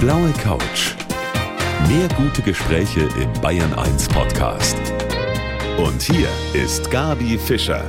blaue 0.00 0.30
Couch. 0.44 0.94
Mehr 1.88 2.06
gute 2.16 2.40
Gespräche 2.42 3.08
im 3.20 3.32
Bayern 3.40 3.74
1 3.74 4.06
Podcast. 4.08 4.76
Und 5.76 6.00
hier 6.00 6.28
ist 6.54 6.88
Gabi 6.92 7.36
Fischer. 7.36 7.82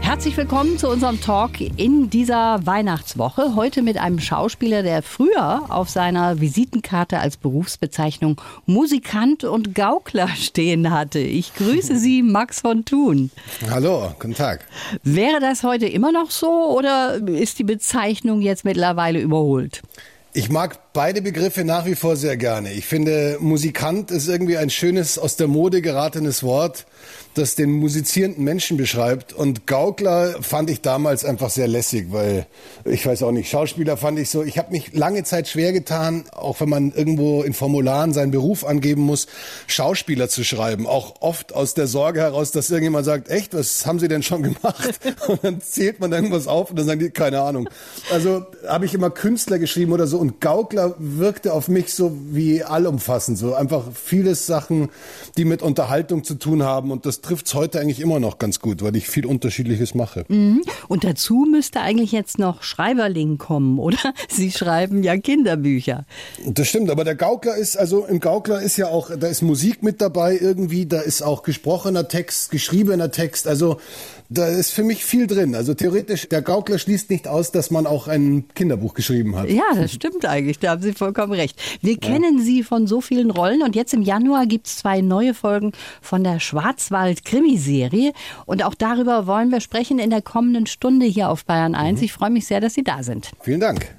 Herzlich 0.00 0.36
willkommen 0.36 0.78
zu 0.78 0.88
unserem 0.88 1.20
Talk 1.20 1.60
in 1.60 2.10
dieser 2.10 2.66
Weihnachtswoche. 2.66 3.54
Heute 3.54 3.82
mit 3.82 3.98
einem 3.98 4.18
Schauspieler, 4.18 4.82
der 4.82 5.02
früher 5.02 5.62
auf 5.68 5.88
seiner 5.88 6.40
Visitenkarte 6.40 7.20
als 7.20 7.36
Berufsbezeichnung 7.36 8.40
Musikant 8.66 9.44
und 9.44 9.76
Gaukler 9.76 10.26
stehen 10.28 10.90
hatte. 10.90 11.20
Ich 11.20 11.54
grüße 11.54 11.98
Sie, 11.98 12.22
Max 12.24 12.62
von 12.62 12.84
Thun. 12.84 13.30
Hallo, 13.70 14.12
guten 14.18 14.34
Tag. 14.34 14.66
Wäre 15.04 15.38
das 15.38 15.62
heute 15.62 15.86
immer 15.86 16.10
noch 16.10 16.32
so 16.32 16.76
oder 16.76 17.14
ist 17.28 17.60
die 17.60 17.64
Bezeichnung 17.64 18.40
jetzt 18.40 18.64
mittlerweile 18.64 19.20
überholt? 19.20 19.82
Ich 20.38 20.50
mag 20.50 20.92
beide 20.92 21.20
Begriffe 21.20 21.64
nach 21.64 21.84
wie 21.84 21.96
vor 21.96 22.14
sehr 22.14 22.36
gerne. 22.36 22.72
Ich 22.72 22.86
finde, 22.86 23.38
Musikant 23.40 24.12
ist 24.12 24.28
irgendwie 24.28 24.56
ein 24.56 24.70
schönes, 24.70 25.18
aus 25.18 25.34
der 25.34 25.48
Mode 25.48 25.82
geratenes 25.82 26.44
Wort, 26.44 26.86
das 27.38 27.54
den 27.54 27.70
musizierenden 27.70 28.44
Menschen 28.44 28.76
beschreibt. 28.76 29.32
Und 29.32 29.66
Gaukler 29.66 30.42
fand 30.42 30.70
ich 30.70 30.82
damals 30.82 31.24
einfach 31.24 31.50
sehr 31.50 31.68
lässig, 31.68 32.08
weil 32.10 32.46
ich 32.84 33.06
weiß 33.06 33.22
auch 33.22 33.32
nicht, 33.32 33.48
Schauspieler 33.48 33.96
fand 33.96 34.18
ich 34.18 34.30
so, 34.30 34.42
ich 34.42 34.58
habe 34.58 34.72
mich 34.72 34.92
lange 34.92 35.24
Zeit 35.24 35.48
schwer 35.48 35.72
getan, 35.72 36.24
auch 36.32 36.60
wenn 36.60 36.68
man 36.68 36.92
irgendwo 36.92 37.42
in 37.42 37.52
Formularen 37.52 38.12
seinen 38.12 38.30
Beruf 38.30 38.64
angeben 38.64 39.02
muss, 39.02 39.26
Schauspieler 39.66 40.28
zu 40.28 40.44
schreiben. 40.44 40.86
Auch 40.86 41.16
oft 41.20 41.54
aus 41.54 41.74
der 41.74 41.86
Sorge 41.86 42.20
heraus, 42.20 42.50
dass 42.50 42.70
irgendjemand 42.70 43.04
sagt, 43.04 43.28
echt, 43.28 43.54
was 43.54 43.86
haben 43.86 43.98
Sie 43.98 44.08
denn 44.08 44.22
schon 44.22 44.42
gemacht? 44.42 44.98
Und 45.28 45.44
dann 45.44 45.60
zählt 45.60 46.00
man 46.00 46.12
irgendwas 46.12 46.46
auf 46.46 46.70
und 46.70 46.78
dann 46.78 46.86
sagen 46.86 47.00
die, 47.00 47.10
keine 47.10 47.40
Ahnung. 47.42 47.68
Also 48.12 48.46
habe 48.66 48.84
ich 48.84 48.94
immer 48.94 49.10
Künstler 49.10 49.58
geschrieben 49.58 49.92
oder 49.92 50.06
so 50.06 50.18
und 50.18 50.40
Gaukler 50.40 50.94
wirkte 50.98 51.52
auf 51.52 51.68
mich 51.68 51.92
so 51.92 52.16
wie 52.30 52.64
allumfassend, 52.64 53.38
so 53.38 53.54
einfach 53.54 53.84
viele 53.92 54.34
Sachen, 54.34 54.88
die 55.36 55.44
mit 55.44 55.62
Unterhaltung 55.62 56.24
zu 56.24 56.34
tun 56.34 56.62
haben 56.62 56.90
und 56.90 57.06
das 57.06 57.20
trifft 57.28 57.46
es 57.46 57.54
heute 57.54 57.78
eigentlich 57.78 58.00
immer 58.00 58.20
noch 58.20 58.38
ganz 58.38 58.58
gut, 58.58 58.82
weil 58.82 58.96
ich 58.96 59.06
viel 59.06 59.26
Unterschiedliches 59.26 59.94
mache. 59.94 60.24
Mhm. 60.28 60.62
Und 60.88 61.04
dazu 61.04 61.46
müsste 61.50 61.80
eigentlich 61.80 62.10
jetzt 62.10 62.38
noch 62.38 62.62
Schreiberling 62.62 63.36
kommen, 63.36 63.78
oder? 63.78 63.98
Sie 64.30 64.50
schreiben 64.50 65.02
ja 65.02 65.16
Kinderbücher. 65.18 66.06
Das 66.46 66.68
stimmt, 66.68 66.90
aber 66.90 67.04
der 67.04 67.16
Gaukler 67.16 67.56
ist, 67.56 67.76
also 67.76 68.06
im 68.06 68.20
Gaukler 68.20 68.62
ist 68.62 68.78
ja 68.78 68.88
auch, 68.88 69.10
da 69.14 69.26
ist 69.26 69.42
Musik 69.42 69.82
mit 69.82 70.00
dabei 70.00 70.38
irgendwie, 70.40 70.86
da 70.86 71.00
ist 71.00 71.20
auch 71.20 71.42
gesprochener 71.42 72.08
Text, 72.08 72.50
geschriebener 72.50 73.10
Text, 73.10 73.46
also 73.46 73.78
da 74.30 74.46
ist 74.46 74.72
für 74.72 74.84
mich 74.84 75.04
viel 75.04 75.26
drin. 75.26 75.54
Also 75.54 75.74
theoretisch, 75.74 76.28
der 76.28 76.42
Gaukler 76.42 76.78
schließt 76.78 77.10
nicht 77.10 77.26
aus, 77.28 77.50
dass 77.50 77.70
man 77.70 77.86
auch 77.86 78.08
ein 78.08 78.44
Kinderbuch 78.54 78.94
geschrieben 78.94 79.36
hat. 79.36 79.48
Ja, 79.48 79.64
das 79.74 79.92
stimmt 79.92 80.26
eigentlich. 80.26 80.58
Da 80.58 80.70
haben 80.70 80.82
Sie 80.82 80.92
vollkommen 80.92 81.32
recht. 81.32 81.58
Wir 81.80 81.94
ja. 81.94 81.98
kennen 81.98 82.40
Sie 82.42 82.62
von 82.62 82.86
so 82.86 83.00
vielen 83.00 83.30
Rollen 83.30 83.62
und 83.62 83.74
jetzt 83.74 83.94
im 83.94 84.02
Januar 84.02 84.46
gibt 84.46 84.66
es 84.66 84.76
zwei 84.76 85.00
neue 85.00 85.34
Folgen 85.34 85.72
von 86.02 86.24
der 86.24 86.40
Schwarzwald-Krimiserie. 86.40 88.12
Und 88.44 88.62
auch 88.64 88.74
darüber 88.74 89.26
wollen 89.26 89.50
wir 89.50 89.60
sprechen 89.60 89.98
in 89.98 90.10
der 90.10 90.22
kommenden 90.22 90.66
Stunde 90.66 91.06
hier 91.06 91.30
auf 91.30 91.44
Bayern 91.44 91.74
1. 91.74 92.00
Mhm. 92.00 92.04
Ich 92.04 92.12
freue 92.12 92.30
mich 92.30 92.46
sehr, 92.46 92.60
dass 92.60 92.74
Sie 92.74 92.84
da 92.84 93.02
sind. 93.02 93.30
Vielen 93.40 93.60
Dank. 93.60 93.94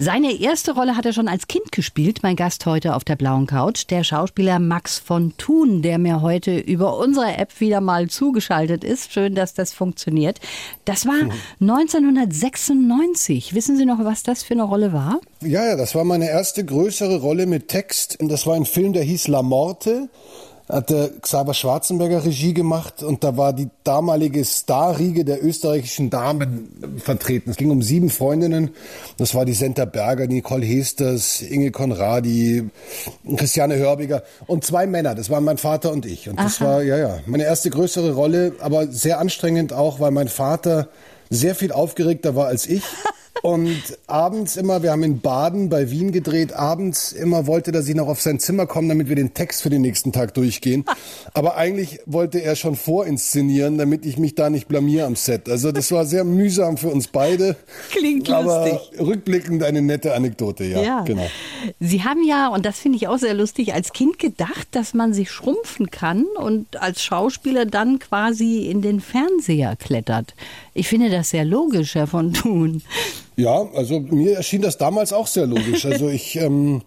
Seine 0.00 0.40
erste 0.40 0.74
Rolle 0.74 0.96
hat 0.96 1.06
er 1.06 1.12
schon 1.12 1.26
als 1.26 1.48
Kind 1.48 1.72
gespielt, 1.72 2.20
mein 2.22 2.36
Gast 2.36 2.66
heute 2.66 2.94
auf 2.94 3.02
der 3.02 3.16
blauen 3.16 3.48
Couch, 3.48 3.84
der 3.90 4.04
Schauspieler 4.04 4.60
Max 4.60 5.00
von 5.00 5.36
Thun, 5.38 5.82
der 5.82 5.98
mir 5.98 6.22
heute 6.22 6.56
über 6.56 6.96
unsere 6.98 7.36
App 7.36 7.58
wieder 7.58 7.80
mal 7.80 8.06
zugeschaltet 8.08 8.84
ist. 8.84 9.12
Schön, 9.12 9.34
dass 9.34 9.54
das 9.54 9.72
funktioniert. 9.72 10.38
Das 10.84 11.04
war 11.04 11.28
1996. 11.60 13.56
Wissen 13.56 13.76
Sie 13.76 13.86
noch, 13.86 14.04
was 14.04 14.22
das 14.22 14.44
für 14.44 14.54
eine 14.54 14.62
Rolle 14.62 14.92
war? 14.92 15.18
Ja, 15.40 15.66
ja, 15.66 15.74
das 15.74 15.96
war 15.96 16.04
meine 16.04 16.28
erste 16.28 16.64
größere 16.64 17.16
Rolle 17.16 17.46
mit 17.46 17.66
Text. 17.66 18.18
Das 18.20 18.46
war 18.46 18.54
ein 18.54 18.66
Film, 18.66 18.92
der 18.92 19.02
hieß 19.02 19.26
La 19.26 19.42
Morte 19.42 20.08
hat 20.68 20.90
der 20.90 21.10
Xaver 21.22 21.54
Schwarzenberger 21.54 22.24
Regie 22.24 22.52
gemacht 22.52 23.02
und 23.02 23.24
da 23.24 23.36
war 23.36 23.52
die 23.52 23.68
damalige 23.84 24.44
Starriege 24.44 25.24
der 25.24 25.42
österreichischen 25.44 26.10
Damen 26.10 26.98
vertreten. 26.98 27.50
Es 27.50 27.56
ging 27.56 27.70
um 27.70 27.82
sieben 27.82 28.10
Freundinnen. 28.10 28.70
Das 29.16 29.34
war 29.34 29.44
die 29.44 29.54
Senta 29.54 29.86
Berger, 29.86 30.26
Nicole 30.26 30.66
Hesters, 30.66 31.40
Inge 31.40 31.70
Konradi, 31.70 32.68
Christiane 33.36 33.76
Hörbiger 33.76 34.22
und 34.46 34.64
zwei 34.64 34.86
Männer. 34.86 35.14
Das 35.14 35.30
waren 35.30 35.44
mein 35.44 35.58
Vater 35.58 35.90
und 35.90 36.04
ich. 36.04 36.28
Und 36.28 36.38
das 36.38 36.60
Aha. 36.60 36.66
war, 36.66 36.82
ja, 36.82 36.98
ja, 36.98 37.18
meine 37.26 37.44
erste 37.44 37.70
größere 37.70 38.12
Rolle, 38.12 38.52
aber 38.60 38.88
sehr 38.88 39.18
anstrengend 39.20 39.72
auch, 39.72 40.00
weil 40.00 40.10
mein 40.10 40.28
Vater 40.28 40.88
sehr 41.30 41.54
viel 41.54 41.72
aufgeregter 41.72 42.34
war 42.36 42.46
als 42.46 42.66
ich. 42.66 42.82
Und 43.42 43.82
abends 44.06 44.56
immer, 44.56 44.82
wir 44.82 44.90
haben 44.90 45.02
in 45.02 45.20
Baden 45.20 45.68
bei 45.68 45.90
Wien 45.90 46.12
gedreht, 46.12 46.52
abends 46.52 47.12
immer 47.12 47.46
wollte 47.46 47.70
er, 47.70 47.72
dass 47.72 47.88
ich 47.88 47.94
noch 47.94 48.08
auf 48.08 48.20
sein 48.20 48.40
Zimmer 48.40 48.66
komme, 48.66 48.88
damit 48.88 49.08
wir 49.08 49.16
den 49.16 49.34
Text 49.34 49.62
für 49.62 49.70
den 49.70 49.82
nächsten 49.82 50.12
Tag 50.12 50.34
durchgehen. 50.34 50.84
Aber 51.34 51.56
eigentlich 51.56 52.00
wollte 52.06 52.38
er 52.40 52.56
schon 52.56 52.76
vorinszenieren, 52.76 53.78
damit 53.78 54.06
ich 54.06 54.18
mich 54.18 54.34
da 54.34 54.50
nicht 54.50 54.68
blamier 54.68 55.06
am 55.06 55.16
Set. 55.16 55.48
Also 55.48 55.72
das 55.72 55.92
war 55.92 56.04
sehr 56.04 56.24
mühsam 56.24 56.76
für 56.76 56.88
uns 56.88 57.08
beide. 57.08 57.56
Klingt 57.90 58.30
aber 58.30 58.70
lustig. 58.70 59.00
Rückblickend 59.00 59.62
eine 59.62 59.82
nette 59.82 60.14
Anekdote, 60.14 60.64
ja. 60.64 60.82
ja. 60.82 61.00
Genau. 61.02 61.26
Sie 61.80 62.04
haben 62.04 62.24
ja, 62.26 62.48
und 62.48 62.64
das 62.64 62.78
finde 62.78 62.96
ich 62.96 63.08
auch 63.08 63.18
sehr 63.18 63.34
lustig, 63.34 63.74
als 63.74 63.92
Kind 63.92 64.18
gedacht, 64.18 64.68
dass 64.72 64.94
man 64.94 65.12
sich 65.12 65.30
schrumpfen 65.30 65.90
kann 65.90 66.24
und 66.36 66.80
als 66.80 67.02
Schauspieler 67.02 67.66
dann 67.66 67.98
quasi 67.98 68.68
in 68.68 68.82
den 68.82 69.00
Fernseher 69.00 69.76
klettert. 69.76 70.34
Ich 70.74 70.88
finde 70.88 71.10
das 71.10 71.30
sehr 71.30 71.44
logisch, 71.44 71.94
Herr 71.94 72.06
von 72.06 72.32
Thun. 72.32 72.82
Ja, 73.36 73.68
also 73.74 74.00
mir 74.00 74.36
erschien 74.36 74.62
das 74.62 74.78
damals 74.78 75.12
auch 75.12 75.26
sehr 75.26 75.46
logisch. 75.46 75.84
Also 75.86 76.08
ich, 76.08 76.36
ähm, 76.40 76.82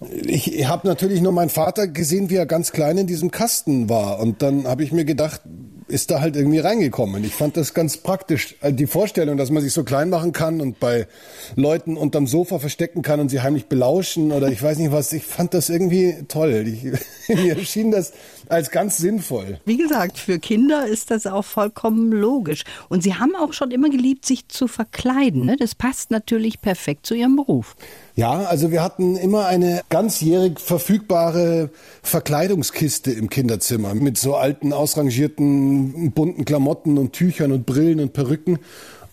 ich 0.00 0.66
habe 0.66 0.86
natürlich 0.86 1.20
nur 1.20 1.32
meinen 1.32 1.48
Vater 1.48 1.88
gesehen, 1.88 2.30
wie 2.30 2.36
er 2.36 2.46
ganz 2.46 2.72
klein 2.72 2.98
in 2.98 3.06
diesem 3.06 3.30
Kasten 3.30 3.88
war. 3.88 4.20
Und 4.20 4.42
dann 4.42 4.66
habe 4.66 4.84
ich 4.84 4.92
mir 4.92 5.04
gedacht, 5.04 5.40
ist 5.88 6.10
da 6.10 6.20
halt 6.20 6.36
irgendwie 6.36 6.58
reingekommen. 6.58 7.22
Ich 7.24 7.34
fand 7.34 7.56
das 7.56 7.74
ganz 7.74 7.96
praktisch. 7.96 8.56
Also 8.60 8.76
die 8.76 8.86
Vorstellung, 8.86 9.36
dass 9.36 9.50
man 9.50 9.62
sich 9.62 9.72
so 9.72 9.84
klein 9.84 10.10
machen 10.10 10.32
kann 10.32 10.60
und 10.60 10.80
bei 10.80 11.06
Leuten 11.54 11.96
unterm 11.96 12.26
Sofa 12.26 12.58
verstecken 12.58 13.02
kann 13.02 13.20
und 13.20 13.28
sie 13.28 13.40
heimlich 13.40 13.66
belauschen 13.66 14.32
oder 14.32 14.48
ich 14.48 14.62
weiß 14.62 14.78
nicht 14.78 14.92
was. 14.92 15.12
Ich 15.12 15.24
fand 15.24 15.54
das 15.54 15.68
irgendwie 15.68 16.16
toll. 16.28 16.66
Ich, 16.66 16.84
mir 17.36 17.56
erschien 17.56 17.90
das 17.90 18.12
als 18.48 18.70
ganz 18.70 18.96
sinnvoll. 18.96 19.60
Wie 19.64 19.76
gesagt, 19.76 20.18
für 20.18 20.38
Kinder 20.38 20.86
ist 20.86 21.10
das 21.10 21.26
auch 21.26 21.44
vollkommen 21.44 22.10
logisch. 22.10 22.64
Und 22.88 23.02
sie 23.02 23.14
haben 23.14 23.36
auch 23.36 23.52
schon 23.52 23.70
immer 23.70 23.88
geliebt, 23.88 24.26
sich 24.26 24.48
zu 24.48 24.68
verkleiden. 24.68 25.46
Ne? 25.46 25.56
Das 25.56 25.74
passt 25.74 26.10
natürlich 26.10 26.60
perfekt 26.60 27.06
zu 27.06 27.14
ihrem 27.14 27.36
Beruf. 27.36 27.76
Ja, 28.16 28.44
also 28.44 28.70
wir 28.70 28.82
hatten 28.82 29.14
immer 29.16 29.44
eine 29.44 29.82
ganzjährig 29.90 30.58
verfügbare 30.58 31.68
Verkleidungskiste 32.02 33.12
im 33.12 33.28
Kinderzimmer 33.28 33.94
mit 33.94 34.16
so 34.16 34.36
alten, 34.36 34.72
ausrangierten, 34.72 36.12
bunten 36.12 36.46
Klamotten 36.46 36.96
und 36.96 37.12
Tüchern 37.12 37.52
und 37.52 37.66
Brillen 37.66 38.00
und 38.00 38.14
Perücken. 38.14 38.58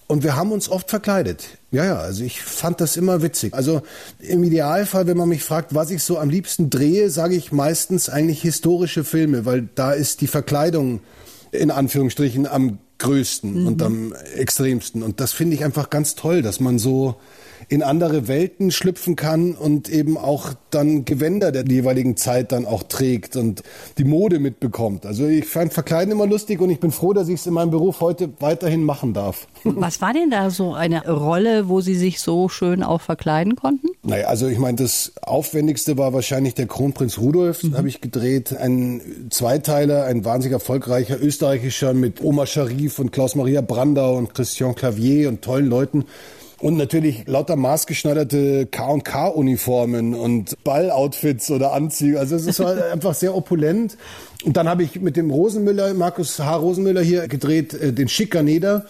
Und 0.07 0.23
wir 0.23 0.37
haben 0.37 0.53
uns 0.53 0.69
oft 0.69 0.89
verkleidet. 0.89 1.49
Ja, 1.71 1.83
ja, 1.83 1.97
also 1.97 2.23
ich 2.23 2.41
fand 2.41 2.79
das 2.79 2.95
immer 2.95 3.21
witzig. 3.21 3.53
Also 3.53 3.81
im 4.19 4.41
Idealfall, 4.41 5.05
wenn 5.05 5.17
man 5.17 5.27
mich 5.27 5.43
fragt, 5.43 5.75
was 5.75 5.91
ich 5.91 6.01
so 6.01 6.17
am 6.17 6.29
liebsten 6.29 6.69
drehe, 6.69 7.09
sage 7.09 7.35
ich 7.35 7.51
meistens 7.51 8.07
eigentlich 8.07 8.41
historische 8.41 9.03
Filme, 9.03 9.45
weil 9.45 9.67
da 9.75 9.91
ist 9.91 10.21
die 10.21 10.27
Verkleidung 10.27 11.01
in 11.51 11.71
Anführungsstrichen 11.71 12.47
am 12.47 12.77
größten 12.99 13.61
mhm. 13.61 13.67
und 13.67 13.81
am 13.81 14.13
extremsten. 14.35 15.03
Und 15.03 15.19
das 15.19 15.33
finde 15.33 15.55
ich 15.55 15.65
einfach 15.65 15.89
ganz 15.89 16.15
toll, 16.15 16.41
dass 16.41 16.61
man 16.61 16.79
so 16.79 17.15
in 17.69 17.83
andere 17.83 18.27
Welten 18.27 18.71
schlüpfen 18.71 19.15
kann 19.15 19.53
und 19.53 19.89
eben 19.89 20.17
auch 20.17 20.53
dann 20.71 21.05
Gewänder 21.05 21.51
der 21.51 21.65
jeweiligen 21.65 22.17
Zeit 22.17 22.51
dann 22.51 22.65
auch 22.65 22.83
trägt 22.83 23.35
und 23.35 23.63
die 23.97 24.03
Mode 24.03 24.39
mitbekommt. 24.39 25.05
Also 25.05 25.27
ich 25.27 25.45
fand 25.45 25.73
Verkleiden 25.73 26.11
immer 26.11 26.27
lustig 26.27 26.61
und 26.61 26.69
ich 26.69 26.79
bin 26.79 26.91
froh, 26.91 27.13
dass 27.13 27.27
ich 27.27 27.35
es 27.35 27.47
in 27.47 27.53
meinem 27.53 27.71
Beruf 27.71 28.01
heute 28.01 28.29
weiterhin 28.39 28.83
machen 28.83 29.13
darf. 29.13 29.47
Was 29.63 30.01
war 30.01 30.13
denn 30.13 30.29
da 30.29 30.49
so 30.49 30.73
eine 30.73 31.07
Rolle, 31.07 31.69
wo 31.69 31.81
Sie 31.81 31.95
sich 31.95 32.19
so 32.19 32.49
schön 32.49 32.83
auch 32.83 33.01
verkleiden 33.01 33.55
konnten? 33.55 33.87
Naja, 34.03 34.27
also 34.27 34.47
ich 34.47 34.57
meine, 34.57 34.77
das 34.77 35.13
Aufwendigste 35.21 35.97
war 35.97 36.13
wahrscheinlich 36.13 36.55
der 36.55 36.67
Kronprinz 36.67 37.17
Rudolf, 37.17 37.63
mhm. 37.63 37.77
habe 37.77 37.87
ich 37.87 38.01
gedreht. 38.01 38.55
Ein 38.55 39.29
Zweiteiler, 39.29 40.05
ein 40.05 40.25
wahnsinnig 40.25 40.53
erfolgreicher 40.53 41.21
österreichischer 41.21 41.93
mit 41.93 42.21
Oma 42.21 42.45
Scharif 42.45 42.99
und 42.99 43.11
Klaus-Maria 43.11 43.61
Brandau 43.61 44.17
und 44.17 44.33
Christian 44.33 44.75
Clavier 44.75 45.29
und 45.29 45.41
tollen 45.41 45.67
Leuten. 45.67 46.05
Und 46.63 46.77
natürlich 46.77 47.27
lauter 47.27 47.57
maßgeschneiderte 47.57 48.67
K&K-Uniformen 48.67 50.15
und 50.15 50.55
Balloutfits 50.63 51.51
oder 51.51 51.73
Anzüge. 51.73 52.17
Also 52.17 52.37
es 52.37 52.57
war 52.57 52.81
einfach 52.93 53.15
sehr 53.15 53.35
opulent. 53.35 53.97
Und 54.45 54.55
dann 54.55 54.69
habe 54.69 54.81
ich 54.83 55.01
mit 55.01 55.17
dem 55.17 55.29
Rosenmüller, 55.29 55.93
Markus 55.93 56.39
H. 56.39 56.55
Rosenmüller 56.55 57.01
hier 57.01 57.27
gedreht, 57.27 57.73
äh, 57.73 57.91
den 57.91 58.07
Schikaneder 58.07 58.85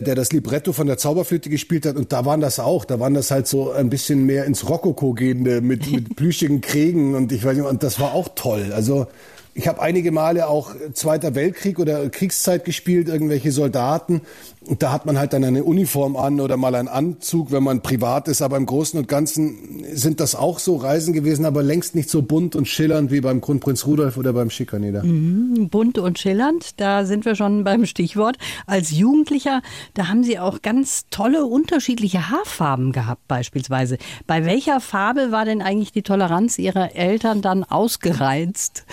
der 0.00 0.16
das 0.16 0.32
Libretto 0.32 0.72
von 0.72 0.88
der 0.88 0.98
Zauberflöte 0.98 1.48
gespielt 1.48 1.86
hat. 1.86 1.94
Und 1.94 2.12
da 2.12 2.24
waren 2.24 2.40
das 2.40 2.58
auch. 2.58 2.84
Da 2.84 2.98
waren 2.98 3.14
das 3.14 3.30
halt 3.30 3.46
so 3.46 3.70
ein 3.70 3.88
bisschen 3.88 4.26
mehr 4.26 4.46
ins 4.46 4.68
Rokoko 4.68 5.12
gehende 5.12 5.60
mit, 5.60 5.92
mit 5.92 6.16
plüschigen 6.16 6.60
Krägen 6.60 7.14
und 7.14 7.30
ich 7.30 7.44
weiß 7.44 7.56
nicht, 7.56 7.66
und 7.66 7.84
das 7.84 8.00
war 8.00 8.12
auch 8.12 8.30
toll. 8.34 8.72
Also 8.74 9.06
Ich 9.54 9.68
habe 9.68 9.82
einige 9.82 10.12
Male 10.12 10.48
auch 10.48 10.74
Zweiter 10.94 11.34
Weltkrieg 11.34 11.78
oder 11.78 12.08
Kriegszeit 12.08 12.64
gespielt, 12.64 13.08
irgendwelche 13.08 13.52
Soldaten. 13.52 14.22
Und 14.64 14.82
da 14.82 14.92
hat 14.92 15.04
man 15.04 15.18
halt 15.18 15.34
dann 15.34 15.44
eine 15.44 15.64
Uniform 15.64 16.16
an 16.16 16.40
oder 16.40 16.56
mal 16.56 16.74
einen 16.74 16.88
Anzug, 16.88 17.50
wenn 17.52 17.62
man 17.62 17.82
privat 17.82 18.28
ist. 18.28 18.40
Aber 18.40 18.56
im 18.56 18.64
Großen 18.64 18.98
und 18.98 19.08
Ganzen 19.08 19.84
sind 19.92 20.20
das 20.20 20.34
auch 20.34 20.58
so 20.58 20.76
Reisen 20.76 21.12
gewesen, 21.12 21.44
aber 21.44 21.62
längst 21.62 21.94
nicht 21.94 22.08
so 22.08 22.22
bunt 22.22 22.56
und 22.56 22.66
schillernd 22.66 23.10
wie 23.10 23.20
beim 23.20 23.42
Kronprinz 23.42 23.84
Rudolf 23.86 24.16
oder 24.16 24.32
beim 24.32 24.48
Schikaneder. 24.48 25.02
Mhm, 25.02 25.68
bunt 25.68 25.98
und 25.98 26.18
schillernd, 26.18 26.80
da 26.80 27.04
sind 27.04 27.26
wir 27.26 27.34
schon 27.34 27.64
beim 27.64 27.84
Stichwort. 27.84 28.38
Als 28.66 28.90
Jugendlicher, 28.90 29.60
da 29.92 30.08
haben 30.08 30.24
Sie 30.24 30.38
auch 30.38 30.62
ganz 30.62 31.06
tolle 31.10 31.44
unterschiedliche 31.44 32.30
Haarfarben 32.30 32.92
gehabt 32.92 33.28
beispielsweise. 33.28 33.98
Bei 34.26 34.46
welcher 34.46 34.80
Farbe 34.80 35.30
war 35.30 35.44
denn 35.44 35.60
eigentlich 35.60 35.92
die 35.92 36.02
Toleranz 36.02 36.58
Ihrer 36.58 36.94
Eltern 36.96 37.42
dann 37.42 37.64
ausgereizt? 37.64 38.86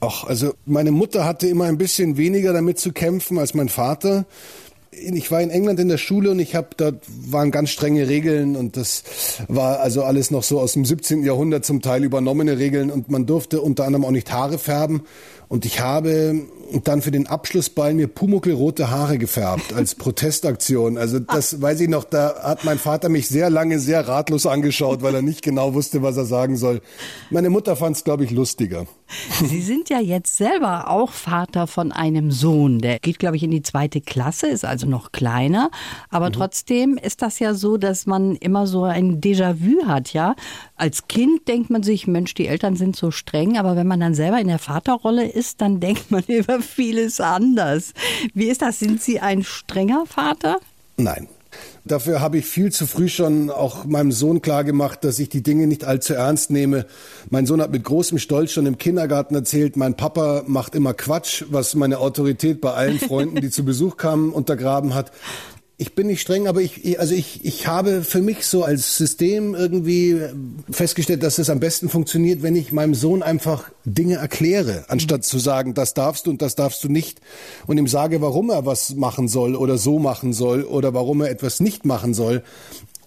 Ach, 0.00 0.24
also 0.24 0.54
meine 0.64 0.92
Mutter 0.92 1.26
hatte 1.26 1.46
immer 1.46 1.66
ein 1.66 1.76
bisschen 1.76 2.16
weniger 2.16 2.54
damit 2.54 2.78
zu 2.78 2.92
kämpfen 2.92 3.38
als 3.38 3.52
mein 3.52 3.68
Vater. 3.68 4.24
Ich 4.92 5.30
war 5.30 5.40
in 5.40 5.50
England 5.50 5.78
in 5.78 5.88
der 5.88 5.98
Schule 5.98 6.30
und 6.30 6.38
ich 6.40 6.54
habe 6.54 6.68
dort 6.76 7.04
waren 7.06 7.50
ganz 7.50 7.70
strenge 7.70 8.08
Regeln 8.08 8.56
und 8.56 8.76
das 8.76 9.04
war 9.46 9.80
also 9.80 10.02
alles 10.02 10.30
noch 10.30 10.42
so 10.42 10.58
aus 10.58 10.72
dem 10.72 10.84
17. 10.84 11.22
Jahrhundert 11.22 11.64
zum 11.64 11.80
Teil 11.80 12.02
übernommene 12.02 12.58
Regeln 12.58 12.90
und 12.90 13.10
man 13.10 13.26
durfte 13.26 13.60
unter 13.60 13.84
anderem 13.84 14.04
auch 14.04 14.10
nicht 14.10 14.32
Haare 14.32 14.58
färben 14.58 15.02
und 15.50 15.64
ich 15.64 15.80
habe 15.80 16.46
dann 16.84 17.02
für 17.02 17.10
den 17.10 17.26
Abschlussball 17.26 17.92
mir 17.92 18.06
pumuckelrote 18.06 18.90
Haare 18.90 19.18
gefärbt 19.18 19.72
als 19.72 19.94
Protestaktion. 19.96 20.96
Also 20.96 21.18
das 21.18 21.60
weiß 21.60 21.80
ich 21.80 21.88
noch, 21.88 22.04
da 22.04 22.42
hat 22.42 22.64
mein 22.64 22.78
Vater 22.78 23.08
mich 23.08 23.26
sehr 23.26 23.50
lange 23.50 23.80
sehr 23.80 24.06
ratlos 24.06 24.46
angeschaut, 24.46 25.02
weil 25.02 25.14
er 25.14 25.22
nicht 25.22 25.42
genau 25.42 25.74
wusste, 25.74 26.02
was 26.02 26.16
er 26.16 26.24
sagen 26.24 26.56
soll. 26.56 26.80
Meine 27.30 27.50
Mutter 27.50 27.74
fand 27.74 27.96
es, 27.96 28.04
glaube 28.04 28.24
ich, 28.24 28.30
lustiger. 28.30 28.86
Sie 29.44 29.60
sind 29.60 29.90
ja 29.90 29.98
jetzt 29.98 30.36
selber 30.36 30.88
auch 30.88 31.10
Vater 31.10 31.66
von 31.66 31.90
einem 31.90 32.30
Sohn. 32.30 32.78
Der 32.78 33.00
geht, 33.00 33.18
glaube 33.18 33.34
ich, 33.34 33.42
in 33.42 33.50
die 33.50 33.62
zweite 33.62 34.00
Klasse, 34.00 34.46
ist 34.46 34.64
also 34.64 34.86
noch 34.86 35.10
kleiner. 35.10 35.70
Aber 36.10 36.28
mhm. 36.28 36.34
trotzdem 36.34 36.96
ist 36.96 37.22
das 37.22 37.40
ja 37.40 37.54
so, 37.54 37.76
dass 37.76 38.06
man 38.06 38.36
immer 38.36 38.68
so 38.68 38.84
ein 38.84 39.20
Déjà-vu 39.20 39.86
hat, 39.86 40.12
ja. 40.12 40.36
Als 40.76 41.08
Kind 41.08 41.48
denkt 41.48 41.70
man 41.70 41.82
sich, 41.82 42.06
Mensch, 42.06 42.34
die 42.34 42.46
Eltern 42.46 42.76
sind 42.76 42.94
so 42.94 43.10
streng. 43.10 43.58
Aber 43.58 43.74
wenn 43.74 43.88
man 43.88 43.98
dann 43.98 44.14
selber 44.14 44.40
in 44.40 44.46
der 44.46 44.60
Vaterrolle 44.60 45.28
ist, 45.28 45.39
ist, 45.40 45.60
dann 45.60 45.80
denkt 45.80 46.10
man 46.10 46.22
über 46.28 46.60
vieles 46.60 47.20
anders. 47.20 47.92
Wie 48.34 48.48
ist 48.48 48.62
das? 48.62 48.78
Sind 48.78 49.02
Sie 49.02 49.20
ein 49.20 49.42
strenger 49.42 50.04
Vater? 50.06 50.58
Nein. 50.96 51.28
Dafür 51.84 52.20
habe 52.20 52.38
ich 52.38 52.46
viel 52.46 52.70
zu 52.70 52.86
früh 52.86 53.08
schon 53.08 53.50
auch 53.50 53.84
meinem 53.84 54.12
Sohn 54.12 54.40
klargemacht, 54.40 55.02
dass 55.02 55.18
ich 55.18 55.30
die 55.30 55.42
Dinge 55.42 55.66
nicht 55.66 55.82
allzu 55.82 56.14
ernst 56.14 56.50
nehme. 56.50 56.86
Mein 57.30 57.46
Sohn 57.46 57.60
hat 57.60 57.72
mit 57.72 57.82
großem 57.82 58.18
Stolz 58.18 58.52
schon 58.52 58.66
im 58.66 58.78
Kindergarten 58.78 59.34
erzählt, 59.34 59.76
mein 59.76 59.96
Papa 59.96 60.44
macht 60.46 60.76
immer 60.76 60.94
Quatsch, 60.94 61.44
was 61.48 61.74
meine 61.74 61.98
Autorität 61.98 62.60
bei 62.60 62.72
allen 62.72 63.00
Freunden, 63.00 63.40
die 63.40 63.50
zu 63.50 63.64
Besuch 63.64 63.96
kamen, 63.96 64.30
untergraben 64.30 64.94
hat 64.94 65.10
ich 65.80 65.94
bin 65.94 66.08
nicht 66.08 66.20
streng, 66.20 66.46
aber 66.46 66.60
ich, 66.60 67.00
also 67.00 67.14
ich, 67.14 67.42
ich 67.42 67.66
habe 67.66 68.02
für 68.02 68.20
mich 68.20 68.44
so 68.46 68.64
als 68.64 68.98
System 68.98 69.54
irgendwie 69.54 70.20
festgestellt, 70.70 71.22
dass 71.22 71.38
es 71.38 71.48
am 71.48 71.58
besten 71.58 71.88
funktioniert, 71.88 72.42
wenn 72.42 72.54
ich 72.54 72.70
meinem 72.70 72.94
Sohn 72.94 73.22
einfach 73.22 73.70
Dinge 73.86 74.16
erkläre, 74.16 74.84
anstatt 74.88 75.24
zu 75.24 75.38
sagen, 75.38 75.72
das 75.72 75.94
darfst 75.94 76.26
du 76.26 76.30
und 76.32 76.42
das 76.42 76.54
darfst 76.54 76.84
du 76.84 76.90
nicht 76.90 77.22
und 77.66 77.78
ihm 77.78 77.86
sage, 77.86 78.20
warum 78.20 78.50
er 78.50 78.66
was 78.66 78.94
machen 78.94 79.26
soll 79.26 79.56
oder 79.56 79.78
so 79.78 79.98
machen 79.98 80.34
soll 80.34 80.64
oder 80.64 80.92
warum 80.92 81.22
er 81.22 81.30
etwas 81.30 81.60
nicht 81.60 81.86
machen 81.86 82.12
soll. 82.12 82.42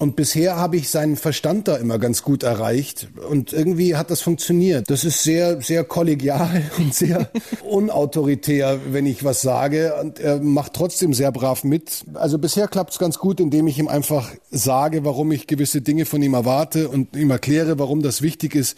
Und 0.03 0.17
bisher 0.17 0.57
habe 0.57 0.75
ich 0.75 0.89
seinen 0.89 1.15
Verstand 1.15 1.69
da 1.69 1.77
immer 1.77 1.97
ganz 1.97 2.23
gut 2.23 2.43
erreicht. 2.43 3.07
Und 3.29 3.53
irgendwie 3.53 3.95
hat 3.95 4.11
das 4.11 4.19
funktioniert. 4.19 4.89
Das 4.89 5.05
ist 5.05 5.23
sehr, 5.23 5.61
sehr 5.61 5.85
kollegial 5.85 6.61
und 6.77 6.93
sehr 6.93 7.29
unautoritär, 7.63 8.81
wenn 8.91 9.05
ich 9.05 9.23
was 9.23 9.41
sage. 9.41 9.95
Und 10.01 10.19
er 10.19 10.41
macht 10.41 10.73
trotzdem 10.73 11.13
sehr 11.13 11.31
brav 11.31 11.63
mit. 11.63 12.03
Also 12.15 12.37
bisher 12.37 12.67
klappt 12.67 12.91
es 12.91 12.99
ganz 12.99 13.17
gut, 13.17 13.39
indem 13.39 13.65
ich 13.67 13.79
ihm 13.79 13.87
einfach 13.87 14.29
sage, 14.51 15.05
warum 15.05 15.31
ich 15.31 15.47
gewisse 15.47 15.79
Dinge 15.79 16.05
von 16.05 16.21
ihm 16.21 16.33
erwarte 16.33 16.89
und 16.89 17.15
ihm 17.15 17.31
erkläre, 17.31 17.79
warum 17.79 18.01
das 18.01 18.21
wichtig 18.21 18.55
ist. 18.55 18.77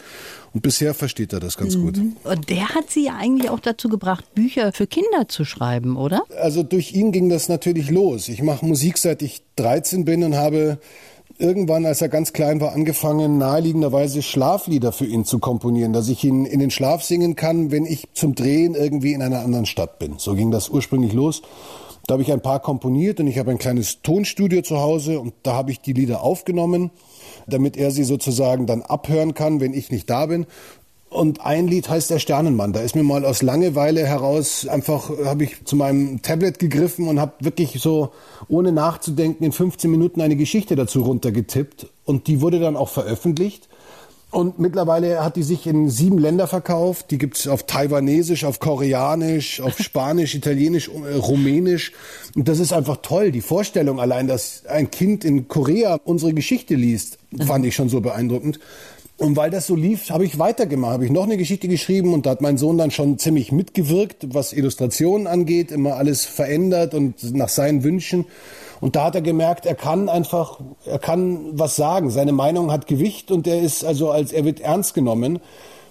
Und 0.53 0.61
bisher 0.61 0.93
versteht 0.93 1.33
er 1.33 1.39
das 1.39 1.57
ganz 1.57 1.75
mhm. 1.75 1.81
gut. 1.81 1.99
Und 2.23 2.49
der 2.51 2.69
hat 2.69 2.91
Sie 2.91 3.05
ja 3.05 3.15
eigentlich 3.19 3.49
auch 3.49 3.59
dazu 3.59 3.89
gebracht, 3.89 4.35
Bücher 4.35 4.71
für 4.73 4.85
Kinder 4.85 5.27
zu 5.27 5.43
schreiben, 5.43 5.97
oder? 5.97 6.21
Also 6.39 6.61
durch 6.61 6.93
ihn 6.93 7.11
ging 7.11 7.29
das 7.29 7.49
natürlich 7.49 7.89
los. 7.89 8.29
Ich 8.29 8.43
mache 8.43 8.63
Musik 8.63 8.99
seit 8.99 9.23
ich 9.23 9.41
13 9.55 10.05
bin 10.05 10.23
und 10.23 10.35
habe 10.35 10.77
irgendwann, 11.37 11.85
als 11.85 12.01
er 12.01 12.09
ganz 12.09 12.33
klein 12.33 12.61
war, 12.61 12.73
angefangen, 12.73 13.37
naheliegenderweise 13.37 14.21
Schlaflieder 14.21 14.91
für 14.91 15.05
ihn 15.05 15.25
zu 15.25 15.39
komponieren, 15.39 15.93
dass 15.93 16.07
ich 16.07 16.23
ihn 16.23 16.45
in 16.45 16.59
den 16.59 16.71
Schlaf 16.71 17.03
singen 17.03 17.35
kann, 17.35 17.71
wenn 17.71 17.85
ich 17.85 18.07
zum 18.13 18.35
Drehen 18.35 18.75
irgendwie 18.75 19.13
in 19.13 19.21
einer 19.21 19.39
anderen 19.39 19.65
Stadt 19.65 19.99
bin. 19.99 20.15
So 20.17 20.35
ging 20.35 20.51
das 20.51 20.69
ursprünglich 20.69 21.13
los. 21.13 21.41
Da 22.07 22.13
habe 22.13 22.23
ich 22.23 22.31
ein 22.31 22.41
paar 22.41 22.59
komponiert 22.59 23.19
und 23.19 23.27
ich 23.27 23.39
habe 23.39 23.51
ein 23.51 23.57
kleines 23.57 24.01
Tonstudio 24.03 24.61
zu 24.61 24.79
Hause 24.79 25.19
und 25.19 25.33
da 25.41 25.53
habe 25.53 25.71
ich 25.71 25.81
die 25.81 25.93
Lieder 25.93 26.21
aufgenommen, 26.21 26.91
damit 27.47 27.77
er 27.77 27.89
sie 27.89 28.03
sozusagen 28.03 28.67
dann 28.67 28.83
abhören 28.83 29.33
kann, 29.33 29.59
wenn 29.59 29.73
ich 29.73 29.89
nicht 29.89 30.09
da 30.09 30.27
bin. 30.27 30.45
Und 31.09 31.45
ein 31.45 31.67
Lied 31.67 31.87
heißt 31.87 32.09
Der 32.09 32.19
Sternenmann. 32.19 32.73
Da 32.73 32.81
ist 32.81 32.95
mir 32.95 33.03
mal 33.03 33.25
aus 33.25 33.41
Langeweile 33.41 34.05
heraus 34.05 34.67
einfach, 34.67 35.09
habe 35.23 35.45
ich 35.45 35.63
zu 35.63 35.75
meinem 35.75 36.21
Tablet 36.21 36.59
gegriffen 36.59 37.07
und 37.07 37.19
habe 37.19 37.33
wirklich 37.39 37.79
so, 37.79 38.11
ohne 38.47 38.71
nachzudenken, 38.71 39.45
in 39.45 39.51
15 39.51 39.89
Minuten 39.89 40.19
eine 40.21 40.35
Geschichte 40.35 40.75
dazu 40.75 41.03
runtergetippt. 41.03 41.87
Und 42.03 42.27
die 42.27 42.41
wurde 42.41 42.59
dann 42.59 42.75
auch 42.75 42.89
veröffentlicht. 42.89 43.69
Und 44.35 44.59
mittlerweile 44.59 45.23
hat 45.23 45.37
die 45.37 45.43
sich 45.43 45.65
in 45.65 45.89
sieben 45.89 46.17
Länder 46.17 46.47
verkauft. 46.47 47.09
Die 47.11 47.17
gibt's 47.17 47.47
auf 47.47 47.63
Taiwanesisch, 47.63 48.43
auf 48.43 48.59
Koreanisch, 48.59 49.61
auf 49.61 49.77
Spanisch, 49.79 50.35
Italienisch, 50.35 50.89
äh, 50.89 51.15
Rumänisch. 51.15 51.93
Und 52.35 52.49
das 52.49 52.59
ist 52.59 52.73
einfach 52.73 52.97
toll. 53.01 53.31
Die 53.31 53.39
Vorstellung 53.39 54.01
allein, 54.01 54.27
dass 54.27 54.65
ein 54.65 54.91
Kind 54.91 55.23
in 55.23 55.47
Korea 55.47 56.01
unsere 56.03 56.33
Geschichte 56.33 56.75
liest, 56.75 57.17
fand 57.47 57.65
ich 57.65 57.75
schon 57.75 57.87
so 57.87 58.01
beeindruckend. 58.01 58.59
Und 59.17 59.37
weil 59.37 59.49
das 59.49 59.67
so 59.67 59.75
lief, 59.75 60.09
habe 60.09 60.25
ich 60.25 60.39
weitergemacht, 60.39 60.93
habe 60.93 61.05
ich 61.05 61.11
noch 61.11 61.23
eine 61.23 61.37
Geschichte 61.37 61.69
geschrieben 61.69 62.13
und 62.13 62.25
da 62.25 62.31
hat 62.31 62.41
mein 62.41 62.57
Sohn 62.57 62.77
dann 62.77 62.91
schon 62.91 63.17
ziemlich 63.17 63.51
mitgewirkt, 63.53 64.33
was 64.33 64.51
Illustrationen 64.51 65.25
angeht, 65.25 65.71
immer 65.71 65.95
alles 65.95 66.25
verändert 66.25 66.93
und 66.93 67.33
nach 67.33 67.47
seinen 67.47 67.83
Wünschen. 67.83 68.25
Und 68.81 68.97
da 68.97 69.05
hat 69.05 69.15
er 69.15 69.21
gemerkt, 69.21 69.65
er 69.65 69.75
kann 69.75 70.09
einfach, 70.09 70.59
er 70.85 70.99
kann 70.99 71.57
was 71.57 71.77
sagen. 71.77 72.09
Seine 72.09 72.33
Meinung 72.33 72.73
hat 72.73 72.87
Gewicht 72.87 73.31
und 73.31 73.47
er 73.47 73.61
ist 73.61 73.85
also 73.85 74.11
als, 74.11 74.33
er 74.33 74.43
wird 74.43 74.59
ernst 74.59 74.93
genommen. 74.93 75.39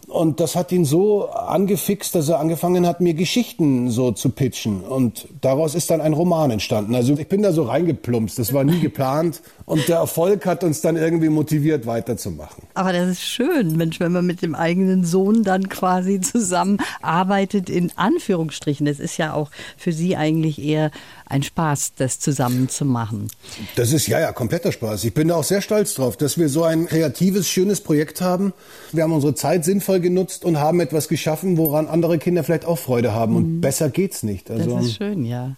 Und 0.06 0.40
das 0.40 0.54
hat 0.54 0.70
ihn 0.70 0.84
so 0.84 1.28
angefixt, 1.30 2.14
dass 2.14 2.28
er 2.28 2.38
angefangen 2.38 2.86
hat, 2.86 3.00
mir 3.00 3.14
Geschichten 3.14 3.90
so 3.90 4.12
zu 4.12 4.30
pitchen. 4.30 4.82
Und 4.82 5.26
daraus 5.40 5.74
ist 5.74 5.90
dann 5.90 6.00
ein 6.00 6.12
Roman 6.12 6.50
entstanden. 6.50 6.94
Also 6.94 7.14
ich 7.14 7.28
bin 7.28 7.42
da 7.42 7.52
so 7.52 7.62
reingeplumpst. 7.62 8.38
Das 8.38 8.52
war 8.52 8.64
nie 8.64 8.80
geplant. 8.82 9.40
Und 9.66 9.88
der 9.88 9.96
Erfolg 9.96 10.44
hat 10.44 10.62
uns 10.62 10.82
dann 10.82 10.96
irgendwie 10.96 11.30
motiviert, 11.30 11.86
weiterzumachen. 11.86 12.64
Aber 12.74 12.92
das 12.92 13.08
ist 13.08 13.22
schön, 13.22 13.76
Mensch, 13.76 13.98
wenn 13.98 14.12
man 14.12 14.26
mit 14.26 14.42
dem 14.42 14.54
eigenen 14.54 15.04
Sohn 15.04 15.42
dann 15.42 15.68
quasi 15.70 16.20
zusammenarbeitet, 16.20 17.70
in 17.70 17.90
Anführungsstrichen. 17.96 18.84
Das 18.84 19.00
ist 19.00 19.16
ja 19.16 19.32
auch 19.32 19.50
für 19.76 19.92
Sie 19.92 20.16
eigentlich 20.16 20.62
eher 20.62 20.90
ein 21.26 21.42
Spaß, 21.42 21.94
das 21.96 22.20
zusammen 22.20 22.68
zu 22.68 22.84
machen. 22.84 23.28
Das 23.76 23.92
ist 23.92 24.06
ja, 24.06 24.20
ja, 24.20 24.32
kompletter 24.32 24.70
Spaß. 24.70 25.04
Ich 25.04 25.14
bin 25.14 25.28
da 25.28 25.36
auch 25.36 25.44
sehr 25.44 25.62
stolz 25.62 25.94
drauf, 25.94 26.16
dass 26.16 26.38
wir 26.38 26.48
so 26.48 26.64
ein 26.64 26.86
kreatives, 26.86 27.48
schönes 27.48 27.80
Projekt 27.80 28.20
haben. 28.20 28.52
Wir 28.92 29.04
haben 29.04 29.12
unsere 29.12 29.34
Zeit 29.34 29.64
sinnvoll 29.64 29.93
genutzt 30.00 30.44
und 30.44 30.58
haben 30.58 30.80
etwas 30.80 31.08
geschaffen, 31.08 31.56
woran 31.56 31.86
andere 31.86 32.18
Kinder 32.18 32.44
vielleicht 32.44 32.64
auch 32.64 32.78
Freude 32.78 33.14
haben. 33.14 33.36
Und 33.36 33.56
mhm. 33.56 33.60
besser 33.60 33.90
geht's 33.90 34.22
nicht. 34.22 34.50
Also, 34.50 34.76
das 34.76 34.86
ist 34.86 34.96
schön, 34.96 35.24
ja. 35.24 35.56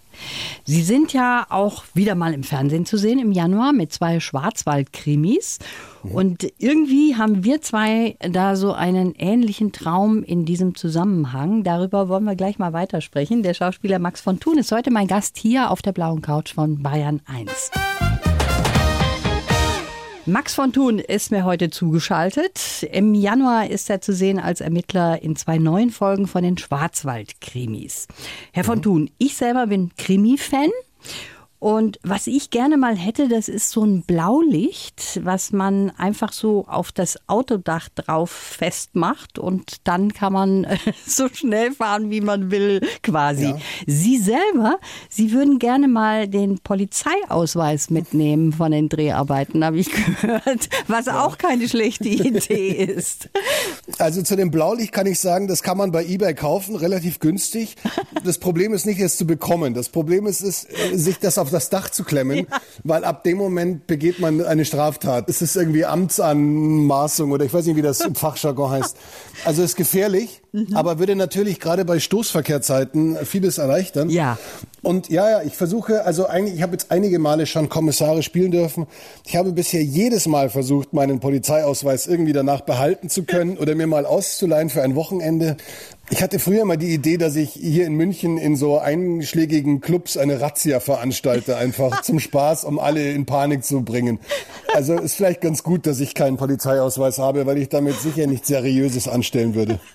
Sie 0.65 0.81
sind 0.81 1.13
ja 1.13 1.45
auch 1.49 1.83
wieder 1.93 2.15
mal 2.15 2.33
im 2.33 2.43
Fernsehen 2.43 2.85
zu 2.85 2.97
sehen 2.97 3.19
im 3.19 3.31
Januar 3.31 3.73
mit 3.73 3.91
zwei 3.91 4.19
Schwarzwald-Krimis. 4.19 5.59
Mhm. 6.03 6.11
Und 6.11 6.53
irgendwie 6.57 7.15
haben 7.15 7.43
wir 7.43 7.61
zwei 7.61 8.17
da 8.19 8.55
so 8.55 8.73
einen 8.73 9.13
ähnlichen 9.15 9.71
Traum 9.71 10.23
in 10.23 10.45
diesem 10.45 10.75
Zusammenhang. 10.75 11.63
Darüber 11.63 12.09
wollen 12.09 12.23
wir 12.23 12.35
gleich 12.35 12.59
mal 12.59 12.73
weitersprechen. 12.73 13.43
Der 13.43 13.53
Schauspieler 13.53 13.99
Max 13.99 14.21
von 14.21 14.39
Thun 14.39 14.57
ist 14.57 14.71
heute 14.71 14.91
mein 14.91 15.07
Gast 15.07 15.37
hier 15.37 15.71
auf 15.71 15.81
der 15.81 15.91
blauen 15.91 16.21
Couch 16.21 16.53
von 16.53 16.81
Bayern 16.81 17.21
1. 17.25 17.71
Max 20.29 20.55
von 20.55 20.73
Thun 20.73 20.99
ist 20.99 21.31
mir 21.31 21.45
heute 21.45 21.69
zugeschaltet. 21.69 22.83
Im 22.91 23.13
Januar 23.13 23.69
ist 23.69 23.89
er 23.89 24.01
zu 24.01 24.11
sehen 24.11 24.39
als 24.39 24.59
Ermittler 24.59 25.21
in 25.21 25.37
zwei 25.37 25.57
neuen 25.57 25.89
Folgen 25.89 26.27
von 26.27 26.43
den 26.43 26.57
Schwarzwald-Krimis. 26.57 28.07
Herr 28.51 28.65
von 28.65 28.79
mhm. 28.79 28.81
Thun, 28.81 29.09
ich 29.19 29.37
selber 29.37 29.67
bin 29.67 29.91
Krimi-Fan. 29.95 30.69
Und 31.59 31.99
was 32.03 32.27
ich 32.27 32.51
gerne 32.51 32.77
mal 32.77 32.95
hätte, 32.95 33.27
das 33.29 33.49
ist 33.49 33.71
so 33.71 33.83
ein 33.83 34.03
Blaulicht, 34.03 35.21
was 35.23 35.51
man 35.51 35.89
einfach 35.97 36.31
so 36.31 36.65
auf 36.67 36.91
das 36.91 37.17
Autodach 37.27 37.89
drauf 37.89 38.29
festmacht 38.29 39.39
und 39.39 39.77
dann 39.83 40.13
kann 40.13 40.33
man 40.33 40.67
so 41.07 41.27
schnell 41.29 41.71
fahren, 41.71 42.11
wie 42.11 42.21
man 42.21 42.51
will, 42.51 42.81
quasi. 43.01 43.45
Ja. 43.45 43.57
Sie 43.87 44.19
selber, 44.19 44.77
Sie 45.09 45.31
würden 45.31 45.57
gerne 45.57 45.87
mal 45.87 46.27
den 46.27 46.59
Polizeiausweis 46.59 47.89
mitnehmen 47.89 48.53
von 48.53 48.71
den 48.71 48.87
Dreharbeiten, 48.87 49.65
habe 49.65 49.79
ich 49.79 49.89
gehört, 50.21 50.69
was 50.87 51.07
ja. 51.07 51.25
auch 51.25 51.39
keine 51.39 51.67
schlechte 51.67 52.07
Idee 52.07 52.69
ist. 52.97 53.29
Also 53.97 54.21
zu 54.21 54.35
dem 54.35 54.51
Blaulicht 54.51 54.91
kann 54.91 55.07
ich 55.07 55.19
sagen, 55.19 55.47
das 55.47 55.63
kann 55.63 55.77
man 55.77 55.91
bei 55.91 56.05
eBay 56.05 56.35
kaufen, 56.35 56.75
relativ 56.75 57.19
günstig. 57.19 57.75
Das 58.23 58.37
Problem 58.37 58.73
ist 58.73 58.85
nicht, 58.85 58.99
es 58.99 59.17
zu 59.17 59.25
bekommen. 59.25 59.73
Das 59.73 59.89
Problem 59.89 60.27
ist, 60.27 60.41
ist 60.41 60.67
sich 60.93 61.17
das 61.17 61.39
auf 61.39 61.46
auf 61.47 61.51
das 61.51 61.69
Dach 61.69 61.89
zu 61.89 62.03
klemmen, 62.03 62.39
ja. 62.39 62.61
weil 62.83 63.05
ab 63.05 63.23
dem 63.23 63.37
Moment 63.37 63.87
begeht 63.87 64.19
man 64.19 64.43
eine 64.43 64.65
Straftat. 64.65 65.29
Es 65.29 65.41
ist 65.41 65.55
irgendwie 65.55 65.85
Amtsanmaßung 65.85 67.31
oder 67.31 67.45
ich 67.45 67.53
weiß 67.53 67.65
nicht, 67.65 67.77
wie 67.77 67.81
das 67.81 68.01
im 68.01 68.15
Fachjargon 68.15 68.69
heißt. 68.69 68.97
Also 69.45 69.63
ist 69.63 69.77
gefährlich, 69.77 70.41
mhm. 70.51 70.75
aber 70.75 70.99
würde 70.99 71.15
natürlich 71.15 71.61
gerade 71.61 71.85
bei 71.85 71.99
Stoßverkehrzeiten 71.99 73.17
vieles 73.25 73.59
erleichtern. 73.59 74.09
Ja. 74.09 74.37
Und 74.83 75.09
ja, 75.09 75.29
ja, 75.29 75.41
ich 75.41 75.55
versuche, 75.55 76.05
also 76.05 76.27
eigentlich, 76.27 76.55
ich 76.55 76.61
habe 76.61 76.73
jetzt 76.73 76.91
einige 76.91 77.19
Male 77.19 77.45
schon 77.45 77.67
Kommissare 77.67 78.23
spielen 78.23 78.51
dürfen. 78.51 78.87
Ich 79.25 79.35
habe 79.35 79.51
bisher 79.51 79.83
jedes 79.83 80.27
Mal 80.27 80.49
versucht, 80.49 80.93
meinen 80.93 81.19
Polizeiausweis 81.19 82.07
irgendwie 82.07 82.33
danach 82.33 82.61
behalten 82.61 83.09
zu 83.09 83.23
können 83.23 83.57
oder 83.59 83.73
mir 83.75 83.87
mal 83.87 84.05
auszuleihen 84.05 84.69
für 84.69 84.83
ein 84.83 84.95
Wochenende. 84.95 85.57
Ich 86.09 86.23
hatte 86.23 86.39
früher 86.39 86.63
mal 86.63 86.77
die 86.77 86.93
Idee, 86.93 87.17
dass 87.17 87.35
ich 87.35 87.51
hier 87.51 87.85
in 87.85 87.93
München 87.93 88.37
in 88.37 88.55
so 88.55 88.79
einschlägigen 88.79 89.81
Clubs 89.81 90.15
eine 90.15 90.39
Razzia 90.39 90.79
veranstalte, 90.79 91.57
einfach 91.57 92.01
zum 92.03 92.21
Spaß, 92.21 92.63
um 92.63 92.79
alle 92.79 93.11
in 93.11 93.25
Panik 93.25 93.65
zu 93.65 93.81
bringen. 93.81 94.19
Also 94.73 94.97
ist 94.97 95.15
vielleicht 95.15 95.41
ganz 95.41 95.63
gut, 95.63 95.85
dass 95.85 95.99
ich 95.99 96.13
keinen 96.13 96.37
Polizeiausweis 96.37 97.19
habe, 97.19 97.45
weil 97.45 97.57
ich 97.57 97.67
damit 97.67 97.99
sicher 97.99 98.25
nichts 98.25 98.47
Seriöses 98.47 99.07
anstellen 99.07 99.53
würde. 99.53 99.79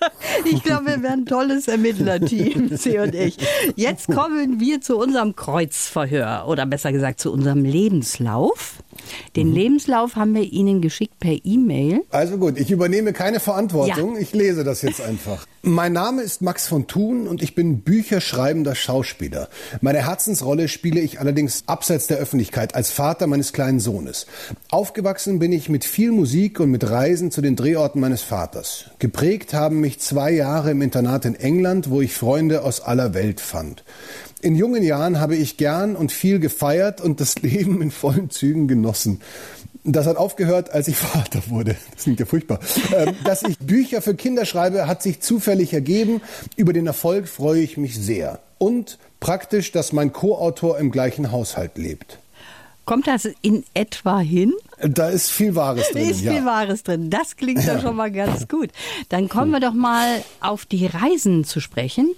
Ich 0.45 0.63
glaube, 0.63 0.87
wir 0.87 1.03
wären 1.03 1.21
ein 1.21 1.25
tolles 1.25 1.67
Ermittlerteam, 1.67 2.75
Sie 2.77 2.97
und 2.97 3.15
ich. 3.15 3.37
Jetzt 3.75 4.07
kommen 4.07 4.59
wir 4.59 4.81
zu 4.81 4.97
unserem 4.97 5.35
Kreuzverhör 5.35 6.45
oder 6.47 6.65
besser 6.65 6.91
gesagt 6.91 7.19
zu 7.19 7.31
unserem 7.31 7.63
Lebenslauf. 7.63 8.75
Den 9.35 9.49
mhm. 9.49 9.55
Lebenslauf 9.55 10.15
haben 10.15 10.33
wir 10.35 10.43
Ihnen 10.43 10.81
geschickt 10.81 11.19
per 11.19 11.35
E-Mail. 11.43 12.01
Also 12.09 12.37
gut, 12.37 12.59
ich 12.59 12.71
übernehme 12.71 13.13
keine 13.13 13.39
Verantwortung. 13.39 14.15
Ja. 14.15 14.21
Ich 14.21 14.33
lese 14.33 14.63
das 14.63 14.81
jetzt 14.81 15.01
einfach. 15.07 15.45
mein 15.61 15.93
Name 15.93 16.21
ist 16.21 16.41
Max 16.41 16.67
von 16.67 16.87
Thun 16.87 17.27
und 17.27 17.41
ich 17.41 17.55
bin 17.55 17.81
bücherschreibender 17.81 18.75
Schauspieler. 18.75 19.49
Meine 19.81 20.05
Herzensrolle 20.05 20.67
spiele 20.67 20.99
ich 20.99 21.19
allerdings 21.19 21.63
abseits 21.67 22.07
der 22.07 22.17
Öffentlichkeit 22.17 22.75
als 22.75 22.91
Vater 22.91 23.27
meines 23.27 23.53
kleinen 23.53 23.79
Sohnes. 23.79 24.27
Aufgewachsen 24.69 25.39
bin 25.39 25.51
ich 25.51 25.69
mit 25.69 25.85
viel 25.85 26.11
Musik 26.11 26.59
und 26.59 26.71
mit 26.71 26.89
Reisen 26.89 27.31
zu 27.31 27.41
den 27.41 27.55
Drehorten 27.55 28.01
meines 28.01 28.21
Vaters. 28.21 28.85
Geprägt 28.99 29.53
haben 29.53 29.79
mich 29.79 29.99
zwei 29.99 30.31
Jahre 30.31 30.71
im 30.71 30.81
Internat 30.81 31.25
in 31.25 31.35
England, 31.35 31.89
wo 31.89 32.01
ich 32.01 32.13
Freunde 32.13 32.63
aus 32.63 32.81
aller 32.81 33.13
Welt 33.13 33.39
fand. 33.39 33.83
In 34.43 34.57
jungen 34.57 34.83
Jahren 34.83 35.21
habe 35.21 35.37
ich 35.37 35.55
gern 35.55 35.95
und 35.95 36.11
viel 36.11 36.37
gefeiert 36.39 36.99
und 36.99 37.21
das 37.21 37.35
Leben 37.41 37.81
in 37.81 37.91
vollen 37.91 38.29
Zügen 38.29 38.67
genossen. 38.67 38.82
Das 39.85 40.05
hat 40.05 40.17
aufgehört, 40.17 40.71
als 40.71 40.87
ich 40.87 40.95
Vater 40.97 41.41
wurde. 41.47 41.75
Das 41.93 42.03
klingt 42.03 42.19
ja 42.19 42.25
furchtbar. 42.25 42.59
Ähm, 42.95 43.15
dass 43.23 43.43
ich 43.43 43.57
Bücher 43.59 44.01
für 44.01 44.15
Kinder 44.15 44.45
schreibe, 44.45 44.87
hat 44.87 45.03
sich 45.03 45.21
zufällig 45.21 45.73
ergeben. 45.73 46.21
Über 46.55 46.73
den 46.73 46.87
Erfolg 46.87 47.27
freue 47.27 47.61
ich 47.61 47.77
mich 47.77 47.99
sehr. 47.99 48.39
Und 48.57 48.97
praktisch, 49.19 49.71
dass 49.71 49.91
mein 49.91 50.13
Co-Autor 50.13 50.77
im 50.79 50.91
gleichen 50.91 51.31
Haushalt 51.31 51.77
lebt. 51.77 52.19
Kommt 52.85 53.07
das 53.07 53.29
in 53.41 53.63
etwa 53.73 54.19
hin? 54.19 54.53
Da 54.81 55.07
ist 55.09 55.31
viel 55.31 55.55
Wahres 55.55 55.87
drin. 55.89 56.03
Da 56.03 56.09
ist 56.09 56.19
viel 56.19 56.33
ja. 56.33 56.45
Wahres 56.45 56.83
drin. 56.83 57.09
Das 57.09 57.37
klingt 57.37 57.63
ja. 57.63 57.75
doch 57.75 57.81
schon 57.83 57.95
mal 57.95 58.11
ganz 58.11 58.47
gut. 58.49 58.69
Dann 59.09 59.29
kommen 59.29 59.51
wir 59.51 59.61
doch 59.61 59.73
mal 59.73 60.21
auf 60.41 60.65
die 60.65 60.85
Reisen 60.85 61.45
zu 61.45 61.61
sprechen. 61.61 62.13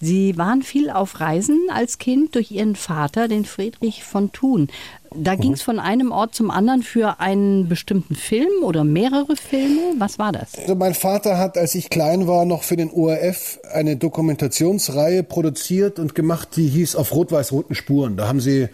Sie 0.00 0.38
waren 0.38 0.62
viel 0.62 0.88
auf 0.88 1.20
Reisen 1.20 1.58
als 1.74 1.98
Kind 1.98 2.34
durch 2.34 2.50
Ihren 2.50 2.74
Vater, 2.74 3.28
den 3.28 3.44
Friedrich 3.44 4.02
von 4.02 4.32
Thun. 4.32 4.68
Da 5.14 5.34
mhm. 5.34 5.40
ging 5.40 5.52
es 5.52 5.62
von 5.62 5.78
einem 5.78 6.10
Ort 6.10 6.34
zum 6.34 6.50
anderen 6.50 6.82
für 6.82 7.20
einen 7.20 7.68
bestimmten 7.68 8.14
Film 8.14 8.62
oder 8.62 8.82
mehrere 8.82 9.36
Filme. 9.36 9.94
Was 9.98 10.18
war 10.18 10.32
das? 10.32 10.54
Also 10.58 10.74
mein 10.74 10.94
Vater 10.94 11.36
hat, 11.36 11.58
als 11.58 11.74
ich 11.74 11.90
klein 11.90 12.26
war, 12.26 12.46
noch 12.46 12.62
für 12.62 12.76
den 12.76 12.90
ORF 12.90 13.58
eine 13.72 13.96
Dokumentationsreihe 13.96 15.22
produziert 15.22 15.98
und 15.98 16.14
gemacht, 16.14 16.50
die 16.56 16.68
hieß 16.68 16.96
Auf 16.96 17.14
rot-weiß-roten 17.14 17.74
Spuren. 17.74 18.16
Da 18.16 18.26
haben 18.26 18.40
sie 18.40 18.68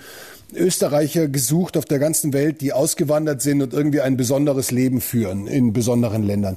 Österreicher 0.55 1.27
gesucht 1.27 1.77
auf 1.77 1.87
der 1.87 1.99
ganzen 1.99 2.33
Welt, 2.33 2.61
die 2.61 2.73
ausgewandert 2.73 3.43
sind 3.43 3.63
und 3.63 3.73
irgendwie 3.73 4.01
ein 4.01 4.17
besonderes 4.17 4.71
Leben 4.71 5.01
führen 5.01 5.49
in 5.49 5.73
besonderen 5.73 6.23
Ländern. 6.23 6.57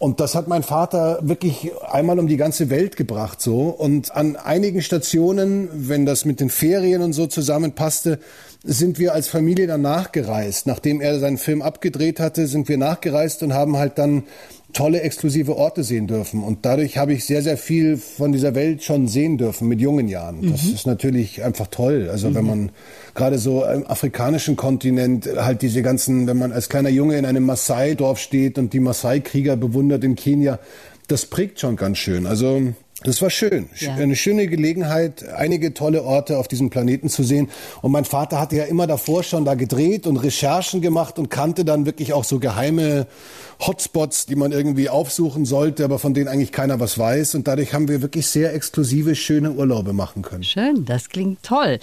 Und 0.00 0.18
das 0.18 0.34
hat 0.34 0.48
mein 0.48 0.62
Vater 0.62 1.18
wirklich 1.20 1.72
einmal 1.92 2.18
um 2.18 2.26
die 2.26 2.38
ganze 2.38 2.70
Welt 2.70 2.96
gebracht 2.96 3.42
so. 3.42 3.68
Und 3.68 4.16
an 4.16 4.36
einigen 4.36 4.80
Stationen, 4.80 5.68
wenn 5.74 6.06
das 6.06 6.24
mit 6.24 6.40
den 6.40 6.48
Ferien 6.48 7.02
und 7.02 7.12
so 7.12 7.26
zusammenpasste, 7.26 8.18
sind 8.64 8.98
wir 8.98 9.12
als 9.12 9.28
Familie 9.28 9.66
dann 9.66 9.82
nachgereist. 9.82 10.66
Nachdem 10.66 11.02
er 11.02 11.18
seinen 11.18 11.36
Film 11.36 11.60
abgedreht 11.60 12.18
hatte, 12.18 12.46
sind 12.46 12.70
wir 12.70 12.78
nachgereist 12.78 13.42
und 13.42 13.52
haben 13.52 13.76
halt 13.76 13.98
dann 13.98 14.22
tolle 14.72 15.00
exklusive 15.02 15.56
Orte 15.56 15.82
sehen 15.84 16.06
dürfen. 16.06 16.42
Und 16.42 16.64
dadurch 16.64 16.96
habe 16.96 17.12
ich 17.12 17.24
sehr, 17.24 17.42
sehr 17.42 17.56
viel 17.56 17.96
von 17.96 18.32
dieser 18.32 18.54
Welt 18.54 18.82
schon 18.82 19.08
sehen 19.08 19.38
dürfen 19.38 19.68
mit 19.68 19.80
jungen 19.80 20.08
Jahren. 20.08 20.50
Das 20.50 20.64
mhm. 20.64 20.74
ist 20.74 20.86
natürlich 20.86 21.42
einfach 21.42 21.66
toll. 21.68 22.08
Also 22.10 22.30
mhm. 22.30 22.34
wenn 22.34 22.46
man 22.46 22.70
gerade 23.14 23.38
so 23.38 23.64
im 23.64 23.86
afrikanischen 23.86 24.56
Kontinent 24.56 25.28
halt 25.36 25.62
diese 25.62 25.82
ganzen, 25.82 26.26
wenn 26.26 26.38
man 26.38 26.52
als 26.52 26.68
kleiner 26.68 26.88
Junge 26.88 27.16
in 27.16 27.26
einem 27.26 27.44
Maasai-Dorf 27.46 28.18
steht 28.18 28.58
und 28.58 28.72
die 28.72 28.80
Maasai-Krieger 28.80 29.56
bewundert 29.56 29.89
in 29.96 30.16
Kenia, 30.16 30.58
das 31.08 31.26
prägt 31.26 31.60
schon 31.60 31.76
ganz 31.76 31.98
schön. 31.98 32.26
Also 32.26 32.72
das 33.02 33.22
war 33.22 33.30
schön. 33.30 33.70
Ja. 33.78 33.94
Eine 33.94 34.14
schöne 34.14 34.46
Gelegenheit, 34.46 35.26
einige 35.26 35.72
tolle 35.72 36.02
Orte 36.04 36.36
auf 36.36 36.48
diesem 36.48 36.68
Planeten 36.68 37.08
zu 37.08 37.22
sehen. 37.22 37.48
Und 37.80 37.92
mein 37.92 38.04
Vater 38.04 38.38
hatte 38.38 38.56
ja 38.56 38.64
immer 38.64 38.86
davor 38.86 39.22
schon 39.22 39.46
da 39.46 39.54
gedreht 39.54 40.06
und 40.06 40.18
Recherchen 40.18 40.82
gemacht 40.82 41.18
und 41.18 41.30
kannte 41.30 41.64
dann 41.64 41.86
wirklich 41.86 42.12
auch 42.12 42.24
so 42.24 42.38
geheime 42.38 43.06
Hotspots, 43.60 44.26
die 44.26 44.36
man 44.36 44.52
irgendwie 44.52 44.88
aufsuchen 44.88 45.44
sollte, 45.44 45.84
aber 45.84 45.98
von 45.98 46.14
denen 46.14 46.28
eigentlich 46.28 46.52
keiner 46.52 46.80
was 46.80 46.98
weiß. 46.98 47.34
Und 47.34 47.46
dadurch 47.46 47.74
haben 47.74 47.88
wir 47.88 48.02
wirklich 48.02 48.26
sehr 48.26 48.54
exklusive, 48.54 49.14
schöne 49.14 49.52
Urlaube 49.52 49.92
machen 49.92 50.22
können. 50.22 50.42
Schön, 50.42 50.84
das 50.84 51.08
klingt 51.08 51.42
toll. 51.42 51.78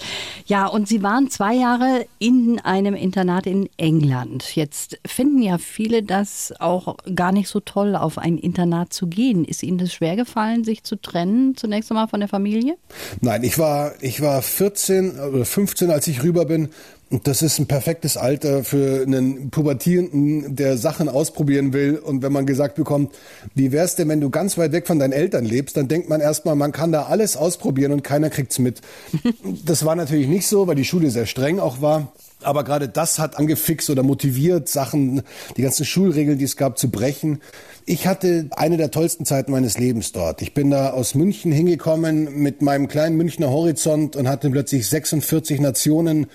Ja, 0.46 0.66
und 0.66 0.88
Sie 0.88 1.02
waren 1.02 1.30
zwei 1.30 1.54
Jahre 1.54 2.06
in 2.18 2.60
einem 2.60 2.94
Internat 2.94 3.46
in 3.46 3.68
England. 3.76 4.56
Jetzt 4.56 4.98
finden 5.06 5.40
ja 5.40 5.58
viele 5.58 6.02
das 6.02 6.52
auch 6.58 6.96
gar 7.14 7.32
nicht 7.32 7.48
so 7.48 7.60
toll, 7.60 7.94
auf 7.94 8.18
ein 8.18 8.38
Internat 8.38 8.92
zu 8.92 9.06
gehen. 9.06 9.44
Ist 9.44 9.62
Ihnen 9.62 9.78
das 9.78 9.92
schwer 9.92 10.16
gefallen, 10.16 10.64
sich 10.64 10.82
zu 10.82 10.96
trennen, 10.96 11.56
zunächst 11.56 11.90
einmal 11.90 12.08
von 12.08 12.20
der 12.20 12.28
Familie? 12.28 12.76
Nein, 13.20 13.44
ich 13.44 13.58
war, 13.58 13.92
ich 14.00 14.20
war 14.20 14.42
14 14.42 15.20
oder 15.20 15.44
15, 15.44 15.90
als 15.90 16.06
ich 16.08 16.22
rüber 16.22 16.44
bin 16.44 16.70
das 17.10 17.40
ist 17.40 17.58
ein 17.58 17.66
perfektes 17.66 18.18
Alter 18.18 18.64
für 18.64 19.02
einen 19.02 19.50
Pubertierenden, 19.50 20.56
der 20.56 20.76
Sachen 20.76 21.08
ausprobieren 21.08 21.72
will. 21.72 21.96
Und 21.96 22.22
wenn 22.22 22.32
man 22.32 22.44
gesagt 22.44 22.74
bekommt, 22.74 23.14
wie 23.54 23.72
wär's 23.72 23.96
denn, 23.96 24.08
wenn 24.08 24.20
du 24.20 24.28
ganz 24.28 24.58
weit 24.58 24.72
weg 24.72 24.86
von 24.86 24.98
deinen 24.98 25.12
Eltern 25.12 25.46
lebst, 25.46 25.76
dann 25.78 25.88
denkt 25.88 26.10
man 26.10 26.20
erstmal, 26.20 26.54
man 26.54 26.72
kann 26.72 26.92
da 26.92 27.04
alles 27.04 27.36
ausprobieren 27.36 27.92
und 27.92 28.02
keiner 28.02 28.30
kriegt's 28.30 28.58
mit. 28.58 28.80
Das 29.64 29.84
war 29.84 29.94
natürlich 29.94 30.28
nicht 30.28 30.46
so, 30.46 30.66
weil 30.66 30.74
die 30.74 30.84
Schule 30.84 31.10
sehr 31.10 31.26
streng 31.26 31.58
auch 31.58 31.80
war. 31.80 32.12
Aber 32.42 32.64
gerade 32.64 32.88
das 32.88 33.18
hat 33.18 33.36
angefixt 33.36 33.90
oder 33.90 34.02
motiviert, 34.02 34.68
Sachen, 34.68 35.22
die 35.56 35.62
ganzen 35.62 35.84
Schulregeln, 35.84 36.38
die 36.38 36.44
es 36.44 36.56
gab, 36.56 36.78
zu 36.78 36.90
brechen. 36.90 37.40
Ich 37.84 38.06
hatte 38.06 38.48
eine 38.54 38.76
der 38.76 38.90
tollsten 38.90 39.24
Zeiten 39.24 39.50
meines 39.50 39.78
Lebens 39.78 40.12
dort. 40.12 40.42
Ich 40.42 40.54
bin 40.54 40.70
da 40.70 40.90
aus 40.90 41.14
München 41.14 41.50
hingekommen 41.50 42.42
mit 42.42 42.62
meinem 42.62 42.86
kleinen 42.86 43.16
Münchner 43.16 43.50
Horizont 43.50 44.14
und 44.14 44.28
hatte 44.28 44.50
plötzlich 44.50 44.86
46 44.86 45.60
Nationen 45.60 46.26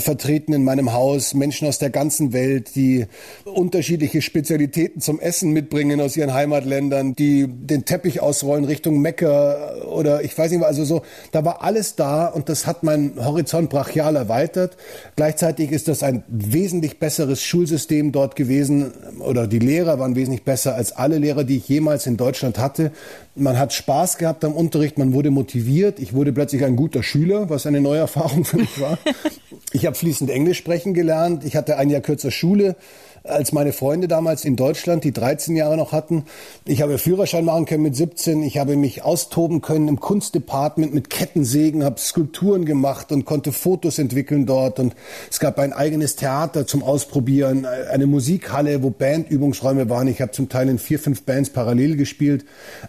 vertreten 0.00 0.52
in 0.52 0.64
meinem 0.64 0.92
Haus, 0.92 1.34
Menschen 1.34 1.68
aus 1.68 1.78
der 1.78 1.90
ganzen 1.90 2.32
Welt, 2.32 2.74
die 2.74 3.06
unterschiedliche 3.44 4.22
Spezialitäten 4.22 5.00
zum 5.00 5.20
Essen 5.20 5.52
mitbringen 5.52 6.00
aus 6.00 6.16
ihren 6.16 6.32
Heimatländern, 6.32 7.14
die 7.14 7.46
den 7.48 7.84
Teppich 7.84 8.20
ausrollen 8.20 8.64
Richtung 8.64 9.00
Mekka 9.00 9.74
oder 9.86 10.22
ich 10.22 10.36
weiß 10.36 10.50
nicht, 10.50 10.62
also 10.64 10.84
so, 10.84 11.02
da 11.32 11.44
war 11.44 11.62
alles 11.62 11.96
da 11.96 12.26
und 12.26 12.48
das 12.48 12.66
hat 12.66 12.82
meinen 12.82 13.24
Horizont 13.24 13.70
brachial 13.70 14.16
erweitert. 14.16 14.76
Gleichzeitig 15.16 15.72
ist 15.72 15.88
das 15.88 16.02
ein 16.02 16.22
wesentlich 16.28 16.98
besseres 16.98 17.42
Schulsystem 17.42 18.12
dort 18.12 18.36
gewesen 18.36 18.92
oder 19.18 19.46
die 19.46 19.58
Lehrer 19.58 19.98
waren 19.98 20.16
wesentlich 20.16 20.44
besser 20.44 20.74
als 20.74 20.92
alle 20.92 21.18
Lehrer, 21.18 21.44
die 21.44 21.58
ich 21.58 21.68
jemals 21.68 22.06
in 22.06 22.16
Deutschland 22.16 22.58
hatte. 22.58 22.92
Man 23.34 23.58
hat 23.58 23.72
Spaß 23.72 24.18
gehabt 24.18 24.44
am 24.44 24.52
Unterricht, 24.52 24.98
man 24.98 25.12
wurde 25.12 25.30
motiviert. 25.30 25.98
Ich 26.00 26.12
wurde 26.12 26.32
plötzlich 26.32 26.64
ein 26.64 26.76
guter 26.76 27.02
Schüler, 27.02 27.48
was 27.48 27.66
eine 27.66 27.80
neue 27.80 28.00
Erfahrung 28.00 28.44
für 28.44 28.58
mich 28.58 28.80
war. 28.80 28.98
habe 29.86 29.96
fließend 29.96 30.30
Englisch 30.30 30.58
sprechen 30.58 30.94
gelernt. 30.94 31.44
Ich 31.44 31.56
hatte 31.56 31.76
ein 31.76 31.90
Jahr 31.90 32.00
kürzer 32.00 32.30
Schule. 32.30 32.76
als 33.24 33.52
meine 33.52 33.72
Freunde 33.72 34.08
damals 34.08 34.44
in 34.44 34.56
Deutschland, 34.56 35.04
die 35.04 35.12
13 35.12 35.54
Jahre 35.54 35.76
noch 35.76 35.92
hatten. 35.92 36.24
Ich 36.64 36.82
habe 36.82 36.98
Führerschein 36.98 37.44
machen 37.44 37.66
können 37.66 37.82
mit 37.82 37.94
17. 37.94 38.42
Ich 38.42 38.58
habe 38.58 38.76
mich 38.76 39.02
austoben 39.02 39.60
können 39.60 39.88
im 39.88 40.00
Kunstdepartement 40.00 40.92
mit 40.92 41.10
Kettensägen, 41.10 41.84
habe 41.84 42.00
Skulpturen 42.00 42.64
gemacht 42.64 43.12
und 43.12 43.24
konnte 43.24 43.52
Fotos 43.52 43.98
entwickeln 43.98 44.46
dort. 44.46 44.78
Und 44.78 44.94
es 45.30 45.38
gab 45.38 45.58
ein 45.58 45.72
eigenes 45.72 46.16
Theater 46.16 46.66
zum 46.66 46.82
Ausprobieren, 46.82 47.66
eine 47.66 48.06
Musikhalle, 48.06 48.82
wo 48.82 48.90
Bandübungsräume 48.90 49.88
waren. 49.88 50.08
Ich 50.08 50.20
habe 50.20 50.32
zum 50.32 50.48
Teil 50.48 50.68
in 50.68 50.78
vier, 50.78 50.98
fünf 50.98 51.22
Bands 51.22 51.50
parallel 51.50 51.96
gespielt. 51.96 52.44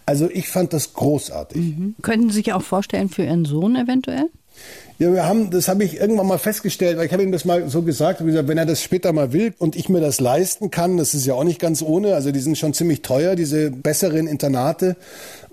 Also 0.05 0.29
ich 0.31 0.49
fand 0.49 0.73
das 0.73 0.93
großartig. 0.93 1.61
Mhm. 1.61 1.95
Könnten 2.01 2.29
Sie 2.29 2.37
sich 2.37 2.53
auch 2.53 2.63
vorstellen 2.63 3.09
für 3.09 3.23
Ihren 3.23 3.45
Sohn 3.45 3.75
eventuell? 3.75 4.29
Ja, 4.99 5.11
wir 5.11 5.25
haben, 5.25 5.49
das 5.49 5.67
habe 5.67 5.83
ich 5.83 5.99
irgendwann 5.99 6.27
mal 6.27 6.37
festgestellt, 6.37 6.97
weil 6.97 7.07
ich 7.07 7.13
habe 7.13 7.23
ihm 7.23 7.31
das 7.31 7.45
mal 7.45 7.67
so 7.67 7.81
gesagt, 7.81 8.23
gesagt, 8.23 8.47
wenn 8.47 8.57
er 8.57 8.65
das 8.65 8.83
später 8.83 9.11
mal 9.11 9.33
will 9.33 9.53
und 9.57 9.75
ich 9.75 9.89
mir 9.89 9.99
das 9.99 10.21
leisten 10.21 10.69
kann, 10.69 10.97
das 10.97 11.15
ist 11.15 11.25
ja 11.25 11.33
auch 11.33 11.43
nicht 11.43 11.59
ganz 11.59 11.81
ohne, 11.81 12.13
also 12.13 12.31
die 12.31 12.39
sind 12.39 12.57
schon 12.57 12.73
ziemlich 12.73 13.01
teuer, 13.01 13.35
diese 13.35 13.71
besseren 13.71 14.27
Internate. 14.27 14.95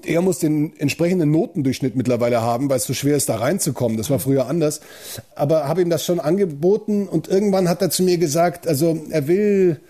Er 0.04 0.20
muss 0.20 0.38
den 0.38 0.72
entsprechenden 0.78 1.30
Notendurchschnitt 1.30 1.96
mittlerweile 1.96 2.42
haben, 2.42 2.68
weil 2.68 2.76
es 2.76 2.84
so 2.84 2.94
schwer 2.94 3.16
ist, 3.16 3.28
da 3.28 3.36
reinzukommen. 3.36 3.96
Das 3.96 4.10
war 4.10 4.18
früher 4.18 4.46
anders. 4.46 4.80
Aber 5.34 5.66
habe 5.66 5.82
ihm 5.82 5.90
das 5.90 6.04
schon 6.04 6.20
angeboten 6.20 7.08
und 7.08 7.28
irgendwann 7.28 7.68
hat 7.68 7.82
er 7.82 7.90
zu 7.90 8.02
mir 8.02 8.18
gesagt, 8.18 8.68
also 8.68 8.98
er 9.10 9.26
will 9.26 9.80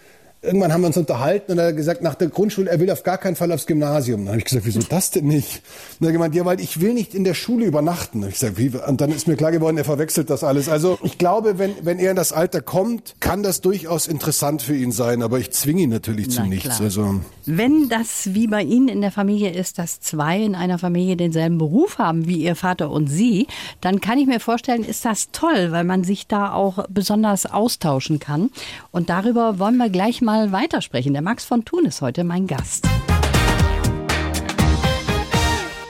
irgendwann 0.43 0.73
haben 0.73 0.81
wir 0.81 0.87
uns 0.87 0.97
unterhalten 0.97 1.53
und 1.53 1.59
er 1.59 1.69
hat 1.69 1.77
gesagt, 1.77 2.03
nach 2.03 2.15
der 2.15 2.29
Grundschule, 2.29 2.71
er 2.71 2.81
will 2.81 2.91
auf 2.91 3.03
gar 3.03 3.19
keinen 3.19 3.37
Fall 3.37 3.53
aufs 3.53 3.67
Gymnasium. 3.67 4.21
Dann 4.21 4.29
habe 4.29 4.39
ich 4.39 4.45
gesagt, 4.45 4.65
wieso 4.65 4.81
das 4.81 5.11
denn 5.11 5.27
nicht? 5.27 5.63
Und 5.99 6.07
er 6.07 6.09
hat 6.09 6.13
gemeint, 6.15 6.35
ja, 6.35 6.45
weil 6.45 6.61
ich 6.61 6.81
will 6.81 6.95
nicht 6.95 7.15
in 7.15 7.25
der 7.25 7.35
Schule 7.35 7.67
übernachten. 7.67 8.23
Und 8.23 8.29
ich 8.29 8.41
gesagt, 8.41 8.57
wie? 8.57 8.71
Und 8.71 9.01
dann 9.01 9.11
ist 9.11 9.29
mir 9.29 9.37
klar 9.37 9.53
geworden, 9.53 9.77
er 9.77 9.85
verwechselt 9.85 10.31
das 10.31 10.43
alles. 10.43 10.69
Also 10.69 10.99
ich 11.03 11.19
glaube, 11.19 11.59
wenn, 11.59 11.75
wenn 11.83 11.99
er 11.99 12.11
in 12.11 12.17
das 12.17 12.33
Alter 12.33 12.63
kommt, 12.63 13.17
kann 13.21 13.43
das 13.43 13.61
durchaus 13.61 14.07
interessant 14.07 14.63
für 14.63 14.75
ihn 14.75 14.93
sein, 14.93 15.23
aber 15.23 15.39
ich 15.39 15.51
zwinge 15.51 15.83
ihn 15.83 15.91
natürlich 15.91 16.31
zu 16.31 16.43
nichts. 16.43 16.81
Also 16.81 17.21
wenn 17.45 17.89
das 17.89 18.35
wie 18.35 18.47
bei 18.47 18.63
Ihnen 18.63 18.89
in 18.89 19.01
der 19.01 19.11
Familie 19.11 19.51
ist, 19.51 19.79
dass 19.79 20.01
zwei 20.01 20.41
in 20.41 20.55
einer 20.55 20.79
Familie 20.79 21.17
denselben 21.17 21.59
Beruf 21.59 21.99
haben 21.99 22.27
wie 22.27 22.45
Ihr 22.45 22.57
Vater 22.57 22.91
und 22.91 23.09
Sie, 23.09 23.47
dann 23.81 24.01
kann 24.01 24.19
ich 24.19 24.27
mir 24.27 24.41
vorstellen, 24.41 24.85
ist 24.85 25.05
das 25.05 25.31
toll, 25.33 25.73
weil 25.73 25.85
man 25.85 26.05
sich 26.05 26.27
da 26.27 26.53
auch 26.53 26.87
besonders 26.89 27.47
austauschen 27.47 28.21
kann. 28.21 28.51
Und 28.91 29.11
darüber 29.11 29.59
wollen 29.59 29.77
wir 29.77 29.91
gleich 29.91 30.23
mal 30.23 30.30
mal 30.31 30.53
weitersprechen. 30.53 31.13
Der 31.13 31.23
Max 31.23 31.45
von 31.45 31.65
Thun 31.65 31.87
ist 31.87 32.03
heute 32.03 32.23
mein 32.23 32.47
Gast. 32.47 32.87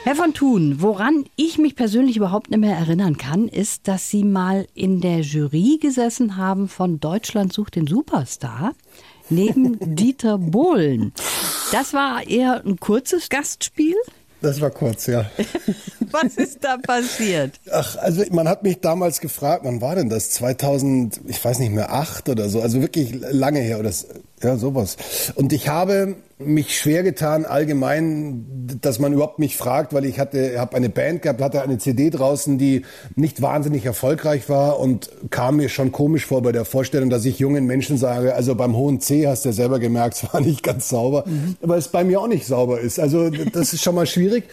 Herr 0.03 0.15
von 0.15 0.33
Thun, 0.33 0.77
woran 0.79 1.25
ich 1.35 1.59
mich 1.59 1.75
persönlich 1.75 2.17
überhaupt 2.17 2.49
nicht 2.49 2.59
mehr 2.59 2.75
erinnern 2.75 3.19
kann, 3.19 3.47
ist, 3.47 3.87
dass 3.87 4.09
Sie 4.09 4.23
mal 4.23 4.65
in 4.73 4.99
der 4.99 5.19
Jury 5.19 5.77
gesessen 5.79 6.37
haben 6.37 6.69
von 6.69 6.99
Deutschland 6.99 7.53
sucht 7.53 7.75
den 7.75 7.85
Superstar 7.85 8.71
neben 9.29 9.77
Dieter 9.95 10.39
Bohlen. 10.39 11.13
Das 11.71 11.93
war 11.93 12.25
eher 12.25 12.63
ein 12.65 12.79
kurzes 12.79 13.29
Gastspiel. 13.29 13.95
Das 14.41 14.59
war 14.59 14.71
kurz, 14.71 15.05
ja. 15.05 15.29
Was 16.11 16.35
ist 16.35 16.63
da 16.63 16.77
passiert? 16.77 17.59
Ach, 17.71 17.95
also 17.97 18.23
man 18.31 18.47
hat 18.47 18.63
mich 18.63 18.81
damals 18.81 19.21
gefragt, 19.21 19.65
wann 19.65 19.81
war 19.81 19.93
denn 19.93 20.09
das? 20.09 20.31
2000, 20.31 21.21
ich 21.27 21.45
weiß 21.45 21.59
nicht 21.59 21.71
mehr, 21.71 21.93
acht 21.93 22.27
oder 22.27 22.49
so, 22.49 22.59
also 22.59 22.81
wirklich 22.81 23.13
lange 23.31 23.59
her 23.59 23.79
oder 23.79 23.91
ja, 24.43 24.57
sowas. 24.57 24.97
Und 25.35 25.53
ich 25.53 25.67
habe 25.67 26.15
mich 26.45 26.77
schwer 26.77 27.03
getan 27.03 27.45
allgemein, 27.45 28.45
dass 28.81 28.99
man 28.99 29.13
überhaupt 29.13 29.39
mich 29.39 29.57
fragt, 29.57 29.93
weil 29.93 30.05
ich 30.05 30.19
hatte, 30.19 30.59
habe 30.59 30.75
eine 30.75 30.89
Band 30.89 31.21
gehabt, 31.21 31.41
hatte 31.41 31.61
eine 31.61 31.77
CD 31.77 32.09
draußen, 32.09 32.57
die 32.57 32.83
nicht 33.15 33.41
wahnsinnig 33.41 33.85
erfolgreich 33.85 34.49
war 34.49 34.79
und 34.79 35.09
kam 35.29 35.57
mir 35.57 35.69
schon 35.69 35.91
komisch 35.91 36.25
vor 36.25 36.41
bei 36.41 36.51
der 36.51 36.65
Vorstellung, 36.65 37.09
dass 37.09 37.25
ich 37.25 37.39
jungen 37.39 37.65
Menschen 37.65 37.97
sage, 37.97 38.35
also 38.35 38.55
beim 38.55 38.75
hohen 38.75 38.99
C 38.99 39.27
hast 39.27 39.45
du 39.45 39.49
ja 39.49 39.53
selber 39.53 39.79
gemerkt, 39.79 40.15
es 40.23 40.33
war 40.33 40.41
nicht 40.41 40.63
ganz 40.63 40.89
sauber, 40.89 41.23
mhm. 41.25 41.57
weil 41.61 41.79
es 41.79 41.87
bei 41.87 42.03
mir 42.03 42.19
auch 42.21 42.27
nicht 42.27 42.45
sauber 42.45 42.79
ist. 42.79 42.99
Also 42.99 43.29
das 43.29 43.73
ist 43.73 43.81
schon 43.81 43.95
mal 43.95 44.05
schwierig. 44.05 44.45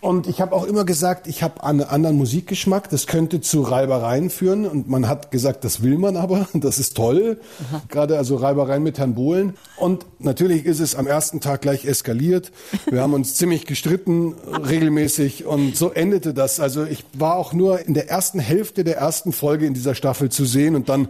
Und 0.00 0.26
ich 0.26 0.40
habe 0.40 0.54
auch 0.54 0.64
immer 0.64 0.84
gesagt, 0.84 1.26
ich 1.26 1.42
habe 1.42 1.62
einen 1.64 1.82
anderen 1.82 2.16
Musikgeschmack, 2.16 2.90
das 2.90 3.06
könnte 3.06 3.40
zu 3.40 3.62
Reibereien 3.62 4.30
führen 4.30 4.66
und 4.66 4.88
man 4.88 5.08
hat 5.08 5.30
gesagt, 5.30 5.64
das 5.64 5.82
will 5.82 5.98
man 5.98 6.16
aber, 6.16 6.48
das 6.54 6.78
ist 6.78 6.96
toll. 6.96 7.38
Aha. 7.70 7.82
Gerade 7.88 8.18
also 8.18 8.36
Reibereien 8.36 8.82
mit 8.82 8.98
Herrn 8.98 9.14
Bohlen. 9.14 9.54
Und 9.76 10.06
natürlich 10.18 10.64
ist 10.64 10.80
es 10.80 10.94
am 10.94 11.06
ersten 11.06 11.35
ersten 11.36 11.40
Tag 11.40 11.62
gleich 11.62 11.84
eskaliert. 11.84 12.50
Wir 12.90 13.02
haben 13.02 13.12
uns 13.12 13.34
ziemlich 13.34 13.66
gestritten, 13.66 14.34
regelmäßig. 14.68 15.44
Und 15.44 15.76
so 15.76 15.90
endete 15.90 16.32
das. 16.32 16.60
Also 16.60 16.84
ich 16.84 17.04
war 17.12 17.36
auch 17.36 17.52
nur 17.52 17.80
in 17.86 17.94
der 17.94 18.08
ersten 18.08 18.38
Hälfte 18.38 18.84
der 18.84 18.96
ersten 18.96 19.32
Folge 19.32 19.66
in 19.66 19.74
dieser 19.74 19.94
Staffel 19.94 20.30
zu 20.30 20.44
sehen 20.44 20.74
und 20.76 20.88
dann 20.88 21.08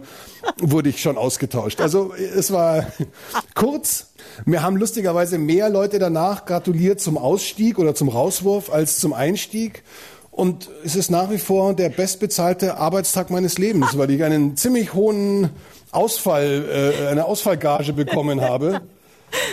wurde 0.59 0.89
ich 0.89 1.01
schon 1.01 1.17
ausgetauscht. 1.17 1.79
Also 1.79 2.13
es 2.13 2.51
war 2.51 2.87
kurz. 3.55 4.07
Mir 4.45 4.61
haben 4.63 4.75
lustigerweise 4.75 5.37
mehr 5.37 5.69
Leute 5.69 5.97
danach 5.99 6.45
gratuliert 6.45 6.99
zum 6.99 7.17
Ausstieg 7.17 7.79
oder 7.79 7.95
zum 7.95 8.09
Rauswurf 8.09 8.69
als 8.69 8.99
zum 8.99 9.13
Einstieg. 9.13 9.83
Und 10.31 10.69
es 10.83 10.95
ist 10.95 11.09
nach 11.09 11.31
wie 11.31 11.39
vor 11.39 11.73
der 11.73 11.89
bestbezahlte 11.89 12.77
Arbeitstag 12.77 13.29
meines 13.29 13.57
Lebens, 13.57 13.97
weil 13.97 14.11
ich 14.11 14.23
einen 14.23 14.57
ziemlich 14.57 14.93
hohen 14.93 15.49
Ausfall, 15.91 16.65
äh, 16.69 17.07
eine 17.07 17.25
Ausfallgage 17.25 17.93
bekommen 17.93 18.41
habe 18.41 18.81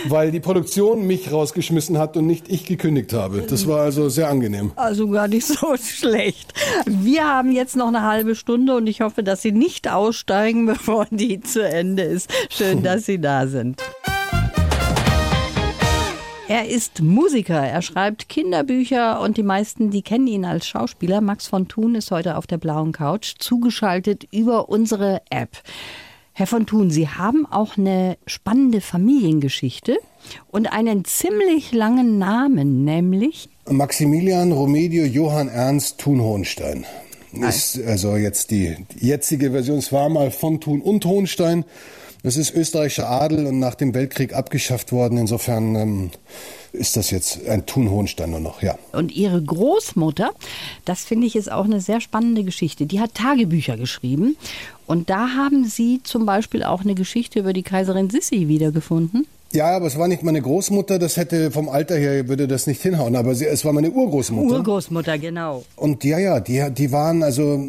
weil 0.07 0.31
die 0.31 0.39
Produktion 0.39 1.05
mich 1.07 1.31
rausgeschmissen 1.31 1.97
hat 1.97 2.17
und 2.17 2.27
nicht 2.27 2.49
ich 2.49 2.65
gekündigt 2.65 3.13
habe. 3.13 3.41
Das 3.41 3.67
war 3.67 3.81
also 3.81 4.09
sehr 4.09 4.29
angenehm. 4.29 4.71
Also 4.75 5.07
gar 5.09 5.27
nicht 5.27 5.47
so 5.47 5.75
schlecht. 5.77 6.53
Wir 6.85 7.25
haben 7.25 7.51
jetzt 7.51 7.75
noch 7.75 7.87
eine 7.87 8.03
halbe 8.03 8.35
Stunde 8.35 8.75
und 8.75 8.87
ich 8.87 9.01
hoffe, 9.01 9.23
dass 9.23 9.41
Sie 9.41 9.51
nicht 9.51 9.91
aussteigen, 9.91 10.65
bevor 10.65 11.07
die 11.09 11.41
zu 11.41 11.67
Ende 11.67 12.03
ist. 12.03 12.31
Schön, 12.49 12.83
dass 12.83 13.05
Sie 13.05 13.19
da 13.19 13.47
sind. 13.47 13.81
Er 16.47 16.69
ist 16.69 17.01
Musiker, 17.01 17.59
er 17.59 17.81
schreibt 17.81 18.29
Kinderbücher 18.29 19.19
und 19.19 19.37
die 19.37 19.43
meisten, 19.43 19.89
die 19.89 20.03
kennen 20.03 20.27
ihn 20.27 20.45
als 20.45 20.67
Schauspieler. 20.67 21.19
Max 21.19 21.47
von 21.47 21.67
Thun 21.67 21.95
ist 21.95 22.11
heute 22.11 22.37
auf 22.37 22.45
der 22.45 22.59
blauen 22.59 22.91
Couch, 22.91 23.33
zugeschaltet 23.39 24.27
über 24.31 24.69
unsere 24.69 25.23
App. 25.31 25.57
Herr 26.37 26.47
von 26.47 26.65
Thun, 26.65 26.91
Sie 26.91 27.07
haben 27.07 27.45
auch 27.49 27.77
eine 27.77 28.17
spannende 28.27 28.81
Familiengeschichte 28.81 29.97
und 30.51 30.73
einen 30.73 31.05
ziemlich 31.05 31.71
langen 31.71 32.17
Namen, 32.17 32.83
nämlich 32.83 33.47
Maximilian 33.69 34.51
Romedio 34.51 35.05
Johann 35.05 35.47
Ernst 35.47 35.97
Thun-Hohenstein. 35.99 36.85
Ist 37.31 37.81
also 37.81 38.17
jetzt 38.17 38.51
die 38.51 38.75
jetzige 38.99 39.51
Version. 39.51 39.77
Es 39.77 39.93
war 39.93 40.09
mal 40.09 40.29
von 40.29 40.59
Thun 40.59 40.81
und 40.81 41.05
Hohenstein. 41.05 41.63
Das 42.25 42.37
ist 42.37 42.55
österreichischer 42.55 43.07
Adel 43.07 43.45
und 43.45 43.59
nach 43.59 43.75
dem 43.75 43.93
Weltkrieg 43.93 44.33
abgeschafft 44.33 44.91
worden. 44.91 45.19
Insofern 45.19 45.75
ähm, 45.75 46.11
ist 46.73 46.97
das 46.97 47.11
jetzt 47.11 47.47
ein 47.47 47.67
Thun-Hohenstein 47.67 48.31
nur 48.31 48.39
noch, 48.39 48.63
ja. 48.63 48.79
Und 48.93 49.11
Ihre 49.11 49.39
Großmutter, 49.39 50.31
das 50.85 51.05
finde 51.05 51.27
ich 51.27 51.35
ist 51.35 51.51
auch 51.51 51.65
eine 51.65 51.81
sehr 51.81 52.01
spannende 52.01 52.43
Geschichte. 52.43 52.87
Die 52.87 52.99
hat 52.99 53.13
Tagebücher 53.13 53.77
geschrieben 53.77 54.37
und 54.87 55.11
da 55.11 55.35
haben 55.35 55.65
Sie 55.65 56.01
zum 56.03 56.25
Beispiel 56.25 56.63
auch 56.63 56.81
eine 56.81 56.95
Geschichte 56.95 57.37
über 57.37 57.53
die 57.53 57.61
Kaiserin 57.61 58.09
Sissi 58.09 58.47
wiedergefunden. 58.47 59.27
Ja, 59.55 59.75
aber 59.75 59.87
es 59.87 59.97
war 59.97 60.07
nicht 60.07 60.21
meine 60.21 60.41
Großmutter, 60.41 60.99
das 60.99 61.17
hätte 61.17 61.49
vom 61.49 61.69
Alter 61.69 61.95
her, 61.95 62.27
würde 62.27 62.47
das 62.47 62.67
nicht 62.67 62.81
hinhauen, 62.81 63.15
aber 63.15 63.33
sie, 63.35 63.45
es 63.45 63.63
war 63.63 63.73
meine 63.73 63.89
Urgroßmutter. 63.89 64.57
Urgroßmutter, 64.57 65.17
genau. 65.17 65.63
Und 65.77 66.03
ja, 66.03 66.19
ja, 66.19 66.39
die, 66.39 66.63
die 66.71 66.91
waren 66.91 67.23
also, 67.23 67.63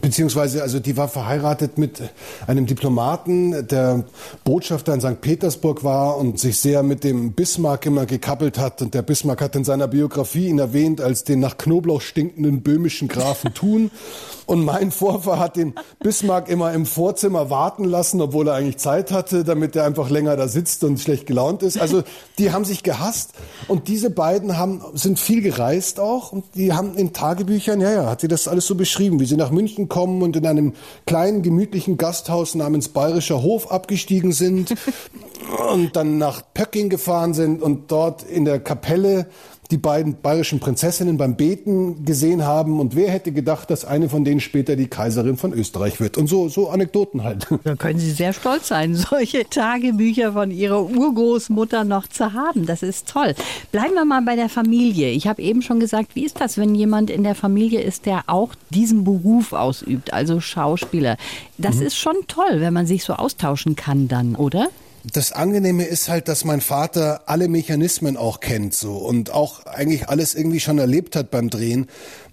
beziehungsweise, 0.00 0.62
also 0.62 0.80
die 0.80 0.96
war 0.96 1.08
verheiratet 1.08 1.76
mit 1.76 2.02
einem 2.46 2.66
Diplomaten, 2.66 3.66
der 3.68 4.04
Botschafter 4.44 4.94
in 4.94 5.00
St. 5.00 5.20
Petersburg 5.20 5.84
war 5.84 6.16
und 6.16 6.40
sich 6.40 6.58
sehr 6.58 6.82
mit 6.82 7.04
dem 7.04 7.32
Bismarck 7.32 7.84
immer 7.86 8.06
gekappelt 8.06 8.58
hat. 8.58 8.80
Und 8.80 8.94
der 8.94 9.02
Bismarck 9.02 9.42
hat 9.42 9.54
in 9.54 9.64
seiner 9.64 9.88
Biografie 9.88 10.48
ihn 10.48 10.58
erwähnt 10.58 11.00
als 11.00 11.24
den 11.24 11.40
nach 11.40 11.58
Knoblauch 11.58 12.00
stinkenden 12.00 12.62
böhmischen 12.62 13.08
Grafen 13.08 13.52
Thun. 13.54 13.90
Und 14.46 14.64
mein 14.64 14.90
Vorfahr 14.90 15.38
hat 15.38 15.56
den 15.56 15.74
Bismarck 16.00 16.48
immer 16.48 16.72
im 16.72 16.86
Vorzimmer 16.86 17.50
warten 17.50 17.84
lassen, 17.84 18.20
obwohl 18.20 18.48
er 18.48 18.54
eigentlich 18.54 18.78
Zeit 18.78 19.12
hatte, 19.12 19.44
damit 19.44 19.76
er 19.76 19.84
einfach 19.84 20.10
länger 20.10 20.36
da 20.36 20.48
sitzt 20.48 20.84
und 20.84 20.98
schlecht 21.00 21.26
gelaunt 21.26 21.62
ist. 21.62 21.80
Also 21.80 22.02
die 22.38 22.52
haben 22.52 22.64
sich 22.64 22.82
gehasst 22.82 23.32
und 23.68 23.88
diese 23.88 24.10
beiden 24.10 24.58
haben, 24.58 24.82
sind 24.94 25.18
viel 25.18 25.42
gereist 25.42 26.00
auch 26.00 26.32
und 26.32 26.44
die 26.54 26.72
haben 26.72 26.96
in 26.96 27.12
Tagebüchern, 27.12 27.80
ja, 27.80 27.92
ja, 27.92 28.06
hat 28.10 28.20
sie 28.20 28.28
das 28.28 28.48
alles 28.48 28.66
so 28.66 28.74
beschrieben, 28.74 29.20
wie 29.20 29.26
sie 29.26 29.36
nach 29.36 29.50
München 29.50 29.88
kommen 29.88 30.22
und 30.22 30.36
in 30.36 30.46
einem 30.46 30.74
kleinen, 31.06 31.42
gemütlichen 31.42 31.96
Gasthaus 31.96 32.54
namens 32.54 32.88
Bayerischer 32.88 33.42
Hof 33.42 33.70
abgestiegen 33.70 34.32
sind 34.32 34.74
und 35.72 35.96
dann 35.96 36.18
nach 36.18 36.42
Pöcking 36.54 36.88
gefahren 36.88 37.34
sind 37.34 37.62
und 37.62 37.90
dort 37.90 38.22
in 38.22 38.44
der 38.44 38.60
Kapelle 38.60 39.26
die 39.72 39.78
beiden 39.78 40.20
bayerischen 40.20 40.60
Prinzessinnen 40.60 41.16
beim 41.16 41.34
Beten 41.34 42.04
gesehen 42.04 42.44
haben 42.44 42.78
und 42.78 42.94
wer 42.94 43.10
hätte 43.10 43.32
gedacht, 43.32 43.70
dass 43.70 43.84
eine 43.84 44.10
von 44.10 44.24
denen 44.24 44.40
später 44.40 44.76
die 44.76 44.86
Kaiserin 44.86 45.38
von 45.38 45.52
Österreich 45.54 45.98
wird. 45.98 46.18
Und 46.18 46.28
so, 46.28 46.48
so 46.48 46.68
Anekdoten 46.68 47.24
halt. 47.24 47.46
Da 47.64 47.76
können 47.76 47.98
Sie 47.98 48.10
sehr 48.10 48.32
stolz 48.32 48.68
sein, 48.68 48.94
solche 49.10 49.48
Tagebücher 49.48 50.32
von 50.32 50.50
Ihrer 50.50 50.84
Urgroßmutter 50.84 51.84
noch 51.84 52.06
zu 52.06 52.32
haben. 52.32 52.66
Das 52.66 52.82
ist 52.82 53.08
toll. 53.08 53.34
Bleiben 53.70 53.94
wir 53.94 54.04
mal 54.04 54.20
bei 54.22 54.36
der 54.36 54.48
Familie. 54.48 55.10
Ich 55.10 55.26
habe 55.26 55.40
eben 55.40 55.62
schon 55.62 55.80
gesagt, 55.80 56.14
wie 56.14 56.24
ist 56.24 56.40
das, 56.40 56.58
wenn 56.58 56.74
jemand 56.74 57.08
in 57.08 57.22
der 57.22 57.34
Familie 57.34 57.80
ist, 57.80 58.04
der 58.04 58.24
auch 58.26 58.50
diesen 58.70 59.04
Beruf 59.04 59.52
ausübt, 59.52 60.12
also 60.12 60.40
Schauspieler? 60.40 61.16
Das 61.56 61.76
mhm. 61.76 61.86
ist 61.86 61.96
schon 61.96 62.16
toll, 62.26 62.60
wenn 62.60 62.74
man 62.74 62.86
sich 62.86 63.04
so 63.04 63.14
austauschen 63.14 63.74
kann 63.76 64.08
dann, 64.08 64.34
oder? 64.34 64.68
Das 65.04 65.32
Angenehme 65.32 65.84
ist 65.84 66.08
halt, 66.08 66.28
dass 66.28 66.44
mein 66.44 66.60
Vater 66.60 67.22
alle 67.26 67.48
Mechanismen 67.48 68.16
auch 68.16 68.38
kennt 68.38 68.72
so 68.72 68.98
und 68.98 69.32
auch 69.32 69.66
eigentlich 69.66 70.08
alles 70.08 70.34
irgendwie 70.36 70.60
schon 70.60 70.78
erlebt 70.78 71.16
hat 71.16 71.30
beim 71.32 71.50
Drehen. 71.50 71.88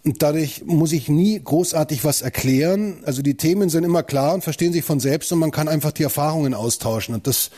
Und 0.05 0.21
dadurch 0.23 0.63
muss 0.65 0.93
ich 0.93 1.09
nie 1.09 1.41
großartig 1.43 2.05
was 2.05 2.21
erklären. 2.21 2.99
Also 3.03 3.21
die 3.21 3.35
Themen 3.35 3.69
sind 3.69 3.83
immer 3.83 4.01
klar 4.01 4.33
und 4.33 4.43
verstehen 4.43 4.71
sich 4.71 4.85
von 4.85 5.01
selbst 5.01 5.31
und 5.33 5.39
man 5.39 5.51
kann 5.51 5.67
einfach 5.67 5.91
die 5.91 6.03
Erfahrungen 6.03 6.53
austauschen. 6.53 7.15
Und 7.15 7.27
das 7.27 7.51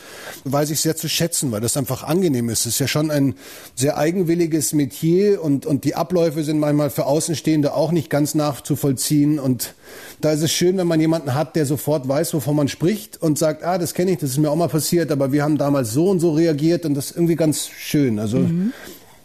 weiß 0.44 0.70
ich 0.70 0.80
sehr 0.80 0.96
zu 0.96 1.08
schätzen, 1.08 1.52
weil 1.52 1.60
das 1.60 1.76
einfach 1.76 2.02
angenehm 2.02 2.48
ist. 2.48 2.60
Es 2.60 2.74
ist 2.74 2.78
ja 2.80 2.88
schon 2.88 3.12
ein 3.12 3.34
sehr 3.76 3.96
eigenwilliges 3.96 4.72
Metier 4.72 5.40
und, 5.40 5.66
und 5.66 5.84
die 5.84 5.94
Abläufe 5.94 6.42
sind 6.42 6.58
manchmal 6.58 6.90
für 6.90 7.06
Außenstehende 7.06 7.74
auch 7.74 7.92
nicht 7.92 8.10
ganz 8.10 8.34
nachzuvollziehen. 8.34 9.38
Und 9.38 9.74
da 10.20 10.32
ist 10.32 10.42
es 10.42 10.52
schön, 10.52 10.76
wenn 10.78 10.88
man 10.88 11.00
jemanden 11.00 11.34
hat, 11.34 11.54
der 11.54 11.64
sofort 11.64 12.08
weiß, 12.08 12.34
wovon 12.34 12.56
man 12.56 12.66
spricht 12.66 13.22
und 13.22 13.38
sagt, 13.38 13.62
ah, 13.62 13.78
das 13.78 13.94
kenne 13.94 14.10
ich, 14.10 14.18
das 14.18 14.30
ist 14.30 14.38
mir 14.38 14.50
auch 14.50 14.56
mal 14.56 14.68
passiert, 14.68 15.12
aber 15.12 15.30
wir 15.30 15.44
haben 15.44 15.58
damals 15.58 15.92
so 15.92 16.10
und 16.10 16.18
so 16.18 16.32
reagiert 16.32 16.84
und 16.86 16.94
das 16.94 17.10
ist 17.10 17.16
irgendwie 17.16 17.36
ganz 17.36 17.68
schön. 17.68 18.18
Also 18.18 18.38
mhm. 18.38 18.72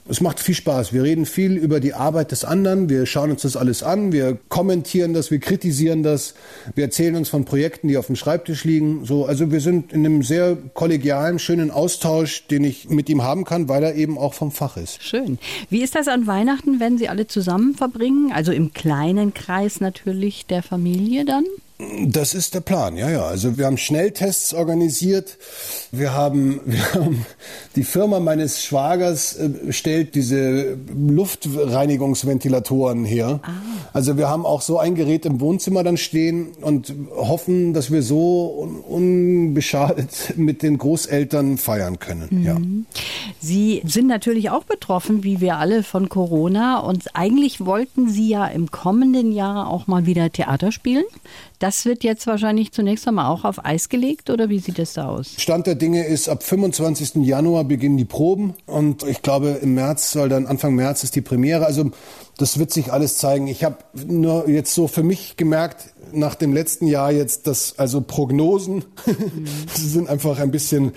Es 0.10 0.22
macht 0.22 0.40
viel 0.40 0.56
Spaß. 0.56 0.94
Wir 0.94 1.04
reden 1.04 1.26
viel 1.26 1.58
über 1.58 1.82
die 1.82 1.94
Arbeit 1.94 2.32
des 2.32 2.46
anderen. 2.46 2.88
Wir 2.88 3.06
schauen 3.06 3.30
uns 3.30 3.42
das 3.42 3.58
alles 3.58 3.84
an. 3.84 4.14
Wir 4.14 4.38
kommentieren 4.48 5.14
das. 5.14 5.32
Wir 5.32 5.40
kritisieren 5.40 6.02
das. 6.02 6.34
Wir 6.76 6.86
erzählen 6.86 7.18
uns 7.18 7.28
von 7.28 7.44
Projekten, 7.44 7.90
die 7.90 7.98
auf 7.98 8.08
dem 8.08 8.16
Schreibtisch 8.16 8.64
liegen. 8.64 9.04
So, 9.04 9.26
also 9.26 9.52
wir 9.52 9.60
sind 9.60 9.92
in 9.92 10.06
einem 10.06 10.24
sehr 10.24 10.58
kollegialen, 10.74 11.40
schönen 11.40 11.72
Austausch, 11.72 12.48
den 12.48 12.64
ich 12.64 12.90
mit 12.90 13.10
ihm 13.10 13.24
haben 13.24 13.44
kann, 13.44 13.68
weil 13.68 13.84
er 13.84 13.96
eben 13.96 14.18
auch 14.18 14.34
vom 14.34 14.52
Fach 14.52 14.78
ist. 14.78 15.04
Schön. 15.04 15.40
Wie 15.70 15.84
ist 15.84 15.96
das 15.96 16.08
an 16.08 16.26
Weihnachten, 16.26 16.80
wenn 16.80 16.98
Sie 16.98 17.10
alle 17.10 17.28
zusammen 17.28 17.76
verbringen? 17.76 18.32
Also 18.34 18.54
im 18.54 18.74
kleinen 18.74 19.34
Kreis 19.34 19.82
natürlich 19.82 20.46
der 20.46 20.64
Familie 20.64 21.26
dann? 21.26 21.44
Das 22.08 22.34
ist 22.34 22.56
der 22.56 22.62
Plan, 22.62 22.98
ja, 22.98 23.08
ja. 23.08 23.26
Also 23.26 23.60
wir 23.60 23.68
haben 23.68 23.78
Schnelltests 23.78 24.56
organisiert. 24.56 25.38
Wir 25.92 26.12
haben, 26.12 26.60
wir 26.66 26.94
haben 26.94 27.24
die 27.76 27.84
Firma 27.84 28.20
meines 28.20 28.64
Schwagers 28.64 29.36
äh, 29.36 29.72
stellt 29.72 30.16
diese 30.16 30.76
Luftreinigungsventilatoren 30.96 33.06
her. 33.06 33.42
Ah. 33.44 33.52
Also 33.94 34.18
wir 34.18 34.28
haben 34.28 34.44
auch 34.44 34.62
so 34.62 34.80
ein 34.80 34.96
Gerät 34.96 35.28
im 35.28 35.40
Wohnzimmer 35.40 35.84
dann 35.84 35.98
stehen 35.98 36.48
und 36.62 36.96
hoffen, 37.16 37.76
dass 37.76 37.92
wir 37.92 38.02
so 38.02 38.68
un 38.90 38.98
unbeschadet 38.98 40.34
mit 40.36 40.64
den 40.64 40.80
Großeltern 40.80 41.60
feiern 41.60 42.00
können. 42.00 42.28
Mhm. 42.32 42.44
Ja. 42.44 42.58
Sie 43.40 43.84
sind 43.86 44.08
natürlich 44.08 44.50
auch 44.50 44.64
betroffen, 44.64 45.24
wie 45.24 45.42
wir 45.42 45.58
alle, 45.58 45.84
von 45.84 46.10
Corona. 46.10 46.80
Und 46.80 47.16
eigentlich 47.16 47.64
wollten 47.64 48.10
Sie 48.10 48.30
ja 48.30 48.48
im 48.48 48.72
kommenden 48.72 49.32
Jahr 49.32 49.70
auch 49.70 49.86
mal 49.86 50.08
wieder 50.08 50.32
Theater 50.32 50.72
spielen. 50.72 51.06
Das 51.60 51.86
wird 51.86 52.04
jetzt 52.04 52.28
wahrscheinlich 52.28 52.72
zunächst 52.72 53.08
einmal 53.08 53.26
auch 53.26 53.44
auf 53.44 53.66
Eis 53.66 53.90
gelegt 53.90 54.30
oder 54.30 54.50
wie 54.50 54.60
sieht 54.60 54.78
es 54.78 54.94
da 54.94 55.08
aus? 55.08 55.34
Stand 55.38 55.66
der 55.66 55.74
Dinge 55.74 56.06
ist, 56.06 56.30
ab 56.30 56.44
25. 56.44 57.16
Januar 57.16 57.64
beginnen 57.64 57.98
die 57.98 58.06
Proben 58.06 58.54
und 58.68 59.04
ich 59.04 59.24
glaube 59.24 59.60
im 59.62 59.74
März 59.74 60.12
soll 60.12 60.30
dann, 60.30 60.46
Anfang 60.46 60.76
März 60.76 61.04
ist 61.04 61.16
die 61.16 61.22
Premiere. 61.22 61.66
Also 61.66 61.90
das 62.38 62.60
wird 62.60 62.72
sich 62.72 62.94
alles 62.94 63.18
zeigen. 63.18 63.48
Ich 63.48 63.64
habe 63.64 63.78
nur 64.06 64.48
jetzt 64.48 64.76
so 64.76 64.88
für 64.88 65.02
mich 65.02 65.36
gemerkt, 65.36 65.94
nach 66.14 66.36
dem 66.36 66.54
letzten 66.54 66.86
Jahr 66.86 67.12
jetzt, 67.12 67.48
dass 67.48 67.80
also 67.80 68.02
Prognosen 68.02 68.86
mhm. 69.06 69.48
sind 69.74 70.10
einfach 70.10 70.40
ein 70.40 70.52
bisschen 70.52 70.92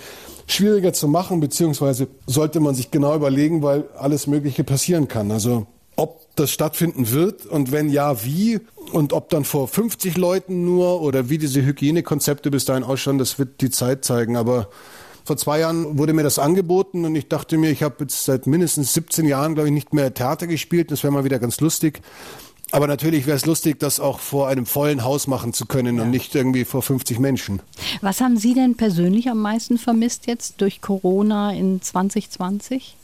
schwieriger 0.46 0.92
zu 0.92 1.08
machen, 1.08 1.40
beziehungsweise 1.40 2.08
sollte 2.26 2.60
man 2.60 2.74
sich 2.74 2.90
genau 2.90 3.14
überlegen, 3.14 3.62
weil 3.62 3.84
alles 3.96 4.26
Mögliche 4.26 4.64
passieren 4.64 5.08
kann. 5.08 5.30
Also 5.30 5.66
ob 5.96 6.34
das 6.36 6.50
stattfinden 6.50 7.10
wird 7.10 7.46
und 7.46 7.72
wenn 7.72 7.90
ja, 7.90 8.24
wie 8.24 8.60
und 8.92 9.12
ob 9.12 9.28
dann 9.28 9.44
vor 9.44 9.68
50 9.68 10.16
Leuten 10.16 10.64
nur 10.64 11.02
oder 11.02 11.28
wie 11.28 11.38
diese 11.38 11.62
Hygienekonzepte 11.62 12.50
bis 12.50 12.64
dahin 12.64 12.82
ausschauen, 12.82 13.18
das 13.18 13.38
wird 13.38 13.60
die 13.60 13.70
Zeit 13.70 14.04
zeigen. 14.04 14.36
Aber 14.36 14.68
vor 15.24 15.36
zwei 15.36 15.60
Jahren 15.60 15.98
wurde 15.98 16.12
mir 16.12 16.22
das 16.22 16.38
angeboten 16.38 17.04
und 17.04 17.14
ich 17.14 17.28
dachte 17.28 17.58
mir, 17.58 17.70
ich 17.70 17.82
habe 17.82 17.96
jetzt 18.00 18.24
seit 18.24 18.46
mindestens 18.46 18.94
17 18.94 19.26
Jahren, 19.26 19.54
glaube 19.54 19.68
ich, 19.68 19.74
nicht 19.74 19.92
mehr 19.92 20.12
Theater 20.12 20.46
gespielt. 20.46 20.90
Das 20.90 21.02
wäre 21.02 21.12
mal 21.12 21.24
wieder 21.24 21.38
ganz 21.38 21.60
lustig. 21.60 22.00
Aber 22.72 22.86
natürlich 22.86 23.26
wäre 23.26 23.36
es 23.36 23.46
lustig, 23.46 23.80
das 23.80 23.98
auch 23.98 24.20
vor 24.20 24.48
einem 24.48 24.64
vollen 24.64 25.02
Haus 25.04 25.26
machen 25.26 25.52
zu 25.52 25.66
können 25.66 25.96
ja. 25.96 26.02
und 26.02 26.10
nicht 26.10 26.34
irgendwie 26.34 26.64
vor 26.64 26.82
50 26.82 27.18
Menschen. 27.18 27.60
Was 28.00 28.20
haben 28.20 28.36
Sie 28.36 28.54
denn 28.54 28.76
persönlich 28.76 29.28
am 29.28 29.38
meisten 29.38 29.76
vermisst 29.76 30.26
jetzt 30.26 30.60
durch 30.60 30.80
Corona 30.80 31.52
in 31.52 31.82
2020? 31.82 32.96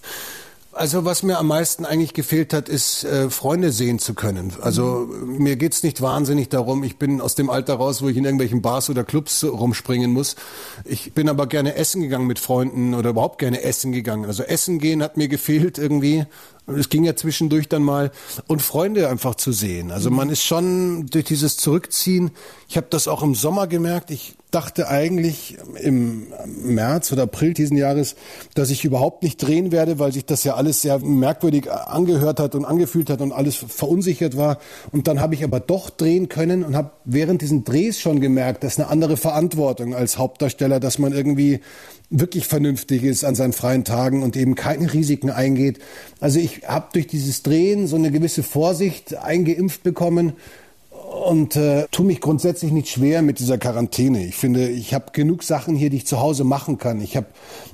Also 0.77 1.07
was 1.07 1.23
mir 1.23 1.39
am 1.39 1.47
meisten 1.47 1.87
eigentlich 1.87 2.12
gefehlt 2.12 2.53
hat, 2.53 2.69
ist 2.69 3.05
äh, 3.05 3.31
Freunde 3.31 3.73
sehen 3.73 3.99
zu 3.99 4.12
können. 4.12 4.53
Also 4.61 5.09
mhm. 5.11 5.39
mir 5.39 5.57
geht's 5.57 5.83
nicht 5.83 6.03
wahnsinnig 6.03 6.51
darum, 6.51 6.85
ich 6.85 6.99
bin 6.99 7.21
aus 7.21 7.35
dem 7.35 7.49
Alter 7.49 7.75
raus, 7.75 8.03
wo 8.03 8.09
ich 8.09 8.17
in 8.17 8.25
irgendwelchen 8.25 8.61
Bars 8.61 8.91
oder 8.91 9.03
Clubs 9.03 9.43
rumspringen 9.43 10.12
muss. 10.12 10.37
Ich 10.85 11.15
bin 11.15 11.29
aber 11.31 11.47
gerne 11.47 11.77
essen 11.77 12.03
gegangen 12.03 12.27
mit 12.27 12.39
Freunden 12.39 12.95
oder 12.95 13.11
überhaupt 13.11 13.39
gerne 13.39 13.62
essen 13.62 13.93
gegangen. 13.93 14.27
Also 14.27 14.43
essen 14.43 14.79
gehen 14.79 15.03
hat 15.03 15.17
mir 15.17 15.29
gefehlt 15.29 15.79
irgendwie. 15.79 16.27
Es 16.66 16.88
ging 16.88 17.05
ja 17.05 17.14
zwischendurch 17.14 17.68
dann 17.68 17.83
mal 17.83 18.11
und 18.48 18.61
Freunde 18.61 19.09
einfach 19.09 19.37
zu 19.37 19.52
sehen. 19.52 19.92
Also 19.92 20.11
man 20.11 20.31
ist 20.31 20.42
schon 20.42 21.07
durch 21.07 21.24
dieses 21.24 21.57
Zurückziehen. 21.57 22.33
Ich 22.68 22.76
habe 22.76 22.88
das 22.90 23.07
auch 23.07 23.22
im 23.22 23.37
Sommer 23.37 23.68
gemerkt. 23.68 24.11
Ich 24.11 24.35
dachte 24.50 24.88
eigentlich 24.88 25.59
im 25.81 26.29
März 26.46 27.12
oder 27.12 27.24
April 27.24 27.52
diesen 27.52 27.76
Jahres, 27.76 28.16
dass 28.55 28.70
ich 28.70 28.85
überhaupt 28.85 29.22
nicht 29.22 29.37
drehen 29.37 29.70
werde, 29.70 29.98
weil 29.98 30.12
sich 30.12 30.24
das 30.24 30.44
ja 30.44 30.55
alles 30.55 30.83
sehr 30.83 30.98
merkwürdig 30.98 31.70
angehört 31.70 32.40
hat 32.40 32.55
und 32.55 32.64
angefühlt 32.64 33.11
hat 33.11 33.20
und 33.20 33.33
alles 33.33 33.57
verunsichert 33.57 34.37
war. 34.37 34.59
Und 34.92 35.09
dann 35.09 35.20
habe 35.20 35.35
ich 35.35 35.44
aber 35.44 35.61
doch 35.61 35.90
drehen 35.90 36.29
können 36.29 36.64
und 36.64 36.74
habe 36.74 36.90
während 37.05 37.42
diesen 37.42 37.64
Drehs 37.64 38.00
schon 38.00 38.20
gemerkt, 38.20 38.64
dass 38.64 38.79
eine 38.79 38.88
andere 38.88 39.16
Verantwortung 39.16 39.94
als 39.94 40.18
Hauptdarsteller, 40.18 40.81
dass 40.81 40.98
man 40.98 41.12
irgendwie 41.12 41.61
wirklich 42.11 42.47
vernünftig 42.47 43.03
ist 43.03 43.25
an 43.25 43.35
seinen 43.35 43.53
freien 43.53 43.85
Tagen 43.85 44.23
und 44.23 44.37
eben 44.37 44.55
keine 44.55 44.92
Risiken 44.92 45.31
eingeht. 45.31 45.79
Also 46.21 46.38
ich 46.38 46.62
habe 46.66 46.88
durch 46.92 47.07
dieses 47.07 47.42
Drehen 47.42 47.87
so 47.87 47.97
eine 47.97 48.11
gewisse 48.11 48.42
Vorsicht 48.42 49.16
eingeimpft 49.16 49.83
bekommen 49.83 50.35
und 51.27 51.57
äh, 51.57 51.87
tue 51.91 52.07
mich 52.07 52.21
grundsätzlich 52.21 52.71
nicht 52.71 52.89
schwer 52.89 53.21
mit 53.21 53.41
dieser 53.41 53.59
Quarantäne. 53.59 54.25
Ich 54.25 54.37
finde, 54.37 54.69
ich 54.69 54.95
habe 54.95 55.07
genug 55.12 55.43
Sachen 55.43 55.75
hier, 55.75 55.91
die 55.91 55.97
ich 55.97 56.07
zu 56.07 56.21
Hause 56.21 56.45
machen 56.45 56.79
kann. 56.79 57.01
Ich 57.01 57.17
habe 57.17 57.27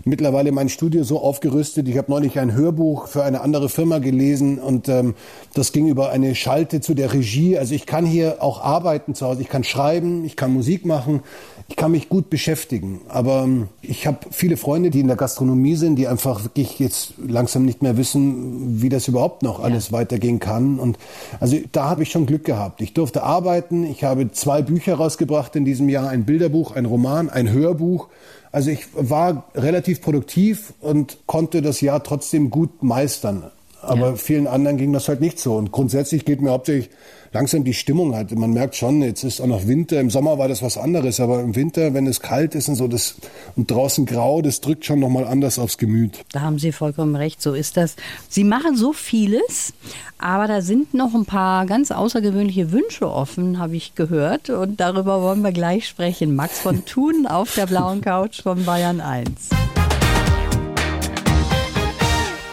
mittlerweile 0.05 0.53
mein 0.53 0.71
Studio 0.71 1.05
so 1.05 1.21
aufgerüstet. 1.21 1.87
Ich 1.87 1.99
habe 1.99 2.11
neulich 2.11 2.39
ein 2.39 2.55
Hörbuch 2.55 3.09
für 3.09 3.25
eine 3.25 3.43
andere 3.43 3.69
Firma 3.69 3.99
gelesen 3.99 4.59
und 4.59 4.89
ähm, 4.89 5.15
das 5.53 5.73
ging 5.73 5.89
über 5.89 6.11
eine 6.11 6.35
Schalte 6.35 6.81
zu 6.81 6.95
der 6.95 7.13
Regie. 7.13 7.59
Also 7.59 7.75
ich 7.75 7.85
kann 7.85 8.07
hier 8.07 8.43
auch 8.43 8.63
arbeiten 8.63 9.15
zu 9.15 9.27
Hause. 9.27 9.43
Ich 9.43 9.49
kann 9.51 9.65
schreiben, 9.65 10.25
ich 10.25 10.37
kann 10.37 10.53
Musik 10.53 10.87
machen, 10.87 11.21
ich 11.69 11.77
kann 11.77 11.93
mich 11.93 12.09
gut 12.09 12.31
beschäftigen. 12.31 13.03
Aber 13.09 13.43
ähm, 13.43 13.69
ich 13.83 14.07
habe 14.07 14.19
viele 14.31 14.57
Freunde, 14.57 14.89
die 14.89 15.01
in 15.01 15.09
der 15.09 15.17
Gastronomie 15.17 15.77
sind, 15.77 15.97
die 15.97 16.09
einfach 16.09 16.45
wirklich 16.45 16.79
jetzt 16.79 17.15
langsam 17.27 17.67
nicht 17.67 17.83
mehr 17.83 17.99
wissen, 17.99 18.81
wie 18.81 18.89
das 18.89 19.09
überhaupt 19.09 19.43
noch 19.43 19.63
alles 19.63 19.89
ja. 19.89 19.93
weitergehen 19.93 20.41
kann. 20.41 20.79
Und 20.79 20.99
also 21.39 21.59
da 21.73 21.91
habe 21.91 22.03
ich 22.03 22.11
schon 22.11 22.25
Glück 22.25 22.45
gehabt. 22.45 22.81
Ich 22.81 22.95
durfte 22.95 23.23
arbeiten. 23.23 23.42
Ich 23.85 24.05
habe 24.05 24.31
zwei 24.33 24.63
Bücher 24.63 24.95
rausgebracht 24.95 25.57
in 25.57 25.65
diesem 25.65 25.89
Jahr, 25.89 26.09
ein 26.09 26.25
Bilderbuch, 26.25 26.75
ein 26.75 26.87
Roman, 26.87 27.31
ein 27.31 27.51
Hörbuch. 27.51 28.09
Also 28.51 28.71
ich 28.71 28.87
war 28.95 29.45
relativ 29.55 30.03
produktiv 30.03 30.75
und 30.81 31.19
konnte 31.27 31.63
das 31.63 31.81
Jahr 31.81 32.03
trotzdem 32.03 32.51
gut 32.51 32.83
meistern. 32.83 33.51
Aber 33.81 34.11
ja. 34.11 34.17
vielen 34.17 34.47
anderen 34.47 34.77
ging 34.77 34.93
das 34.93 35.09
halt 35.09 35.21
nicht 35.21 35.41
so. 35.41 35.57
Und 35.57 35.73
grundsätzlich 35.73 36.25
geht 36.25 36.41
mir 36.41 36.51
hauptsächlich 36.51 36.91
langsam 37.33 37.65
die 37.65 37.75
Stimmung 37.75 38.15
halt. 38.15 38.31
Man 38.37 38.53
merkt 38.53 38.77
schon, 38.77 39.03
jetzt 39.03 39.25
ist 39.25 39.41
auch 39.41 39.47
noch 39.47 39.67
Winter. 39.67 40.01
Im 40.01 40.11
Sommer 40.11 40.39
war 40.39 40.49
das 40.49 40.63
was 40.63 40.77
anderes, 40.77 41.21
aber 41.21 41.41
im 41.41 41.57
Winter, 41.57 41.95
wenn 41.95 42.07
es 42.07 42.21
kalt 42.21 42.55
ist 42.55 42.69
und 42.69 42.77
so, 42.77 42.89
das 42.89 43.17
und 43.57 43.71
draußen 43.71 44.07
grau, 44.07 44.43
das 44.43 44.61
drückt 44.61 44.85
schon 44.85 45.01
nochmal 45.01 45.27
anders 45.27 45.59
aufs 45.59 45.79
Gemüt. 45.79 46.25
Da 46.33 46.41
haben 46.41 46.59
Sie 46.59 46.73
vollkommen 46.73 47.17
recht. 47.17 47.43
So 47.43 47.55
ist 47.55 47.77
das. 47.77 47.97
Sie 48.29 48.45
machen 48.45 48.77
so 48.77 48.93
vieles, 48.93 49.73
aber 50.19 50.47
da 50.47 50.61
sind 50.61 50.95
noch 50.95 51.15
ein 51.15 51.25
paar 51.25 51.67
ganz 51.67 51.91
außergewöhnliche 51.91 52.73
Wünsche 52.73 53.11
offen, 53.11 53.59
habe 53.59 53.77
ich 53.77 53.95
gehört. 53.95 54.51
Und 54.51 54.81
darüber 54.81 55.23
wollen 55.23 55.43
wir 55.43 55.53
gleich 55.53 55.89
sprechen. 55.89 56.35
Max 56.35 56.61
von 56.61 56.85
Thun 56.85 57.27
auf 57.27 57.55
der 57.55 57.67
blauen 57.67 58.01
Couch 58.01 58.43
von 58.43 58.65
Bayern 58.65 59.01
1. 59.01 59.51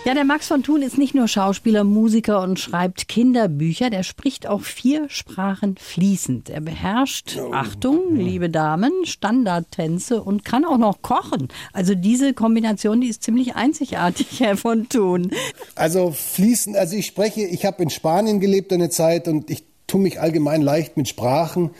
Ja, 0.09 0.15
der 0.15 0.25
Max 0.25 0.47
von 0.47 0.63
Thun 0.63 0.81
ist 0.81 0.97
nicht 0.97 1.13
nur 1.13 1.27
Schauspieler, 1.27 1.83
Musiker 1.83 2.41
und 2.41 2.59
schreibt 2.59 3.07
Kinderbücher, 3.07 3.91
der 3.91 4.01
spricht 4.01 4.47
auch 4.47 4.61
vier 4.61 5.07
Sprachen 5.07 5.77
fließend. 5.77 6.49
Er 6.49 6.61
beherrscht, 6.61 7.37
oh. 7.39 7.53
Achtung, 7.53 8.15
liebe 8.15 8.49
Damen, 8.49 8.91
Standardtänze 9.03 10.23
und 10.23 10.43
kann 10.43 10.65
auch 10.65 10.79
noch 10.79 11.03
kochen. 11.03 11.49
Also 11.73 11.93
diese 11.93 12.33
Kombination, 12.33 13.01
die 13.01 13.07
ist 13.09 13.21
ziemlich 13.21 13.53
einzigartig, 13.55 14.27
Herr 14.39 14.57
von 14.57 14.89
Thun. 14.89 15.29
Also 15.75 16.09
fließend, 16.09 16.75
also 16.75 16.95
ich 16.95 17.05
spreche, 17.05 17.41
ich 17.41 17.63
habe 17.63 17.83
in 17.83 17.91
Spanien 17.91 18.39
gelebt 18.39 18.73
eine 18.73 18.89
Zeit 18.89 19.27
und 19.27 19.51
ich 19.51 19.68
tue 19.89 19.99
mich 19.99 20.21
allgemein 20.21 20.61
leicht 20.61 20.95
mit 20.95 21.07
Sprachen 21.07 21.71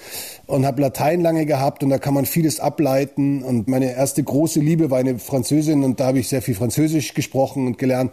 und 0.48 0.66
habe 0.66 0.82
Latein 0.82 1.22
lange 1.22 1.46
gehabt 1.46 1.84
und 1.84 1.90
da 1.90 1.98
kann 1.98 2.14
man 2.14 2.26
vieles 2.26 2.60
ableiten. 2.60 3.44
Und 3.44 3.68
meine 3.68 3.94
erste 3.94 4.24
große 4.24 4.60
Liebe 4.60 4.92
war 4.92 4.98
eine 4.98 5.20
Französin 5.20 5.84
und 5.84 6.00
da 6.00 6.08
habe 6.08 6.20
ich 6.20 6.28
sehr 6.28 6.42
viel 6.42 6.56
Französisch 6.56 7.14
gesprochen 7.14 7.68
und 7.68 7.78
gelernt. 7.78 8.12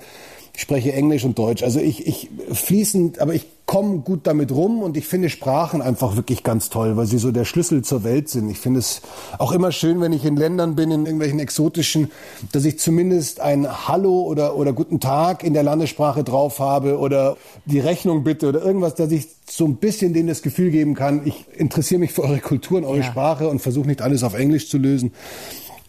Ich 0.57 0.63
spreche 0.63 0.91
Englisch 0.95 1.23
und 1.25 1.39
Deutsch. 1.39 1.63
Also 1.63 1.81
ich, 1.81 2.07
ich 2.07 2.31
fließend, 2.51 3.19
aber 3.19 3.35
ich 3.35 3.45
komme 3.67 3.99
gut 3.99 4.21
damit 4.27 4.51
rum 4.53 4.81
und 4.81 4.97
ich 4.97 5.07
finde 5.07 5.29
Sprachen 5.29 5.83
einfach 5.83 6.17
wirklich 6.17 6.45
ganz 6.45 6.71
toll, 6.71 6.97
weil 6.97 7.05
sie 7.05 7.19
so 7.19 7.31
der 7.31 7.45
Schlüssel 7.45 7.83
zur 7.83 8.05
Welt 8.05 8.31
sind. 8.31 8.49
Ich 8.49 8.59
finde 8.59 8.79
es 8.79 9.03
auch 9.37 9.53
immer 9.53 9.71
schön, 9.71 10.01
wenn 10.01 10.15
ich 10.15 10.25
in 10.25 10.35
Ländern 10.35 10.75
bin, 10.75 10.91
in 10.91 11.05
irgendwelchen 11.05 11.41
exotischen, 11.41 12.11
dass 12.53 12.65
ich 12.65 12.79
zumindest 12.79 13.41
ein 13.41 13.87
Hallo 13.87 14.23
oder, 14.23 14.57
oder 14.57 14.73
Guten 14.73 14.99
Tag 14.99 15.45
in 15.45 15.53
der 15.53 15.63
Landessprache 15.63 16.25
drauf 16.25 16.59
habe 16.59 16.99
oder 16.99 17.37
die 17.67 17.81
Rechnung 17.81 18.25
bitte 18.25 18.49
oder 18.49 18.63
irgendwas, 18.63 18.95
dass 18.95 19.13
ich 19.13 19.29
so 19.47 19.67
ein 19.67 19.77
bisschen 19.77 20.15
denen 20.15 20.29
das 20.29 20.41
Gefühl 20.41 20.71
geben 20.71 20.95
kann, 20.95 21.27
ich 21.27 21.45
interessiere 21.55 22.01
mich 22.01 22.13
für 22.13 22.23
eure 22.23 22.41
Kultur 22.41 22.79
und 22.79 22.85
eure 22.85 22.99
ja. 22.99 23.05
Sprache 23.05 23.49
und 23.49 23.61
versuche 23.61 23.89
nicht 23.89 24.01
alles 24.01 24.23
auf 24.23 24.33
Englisch 24.33 24.71
zu 24.71 24.79
lösen. 24.79 25.13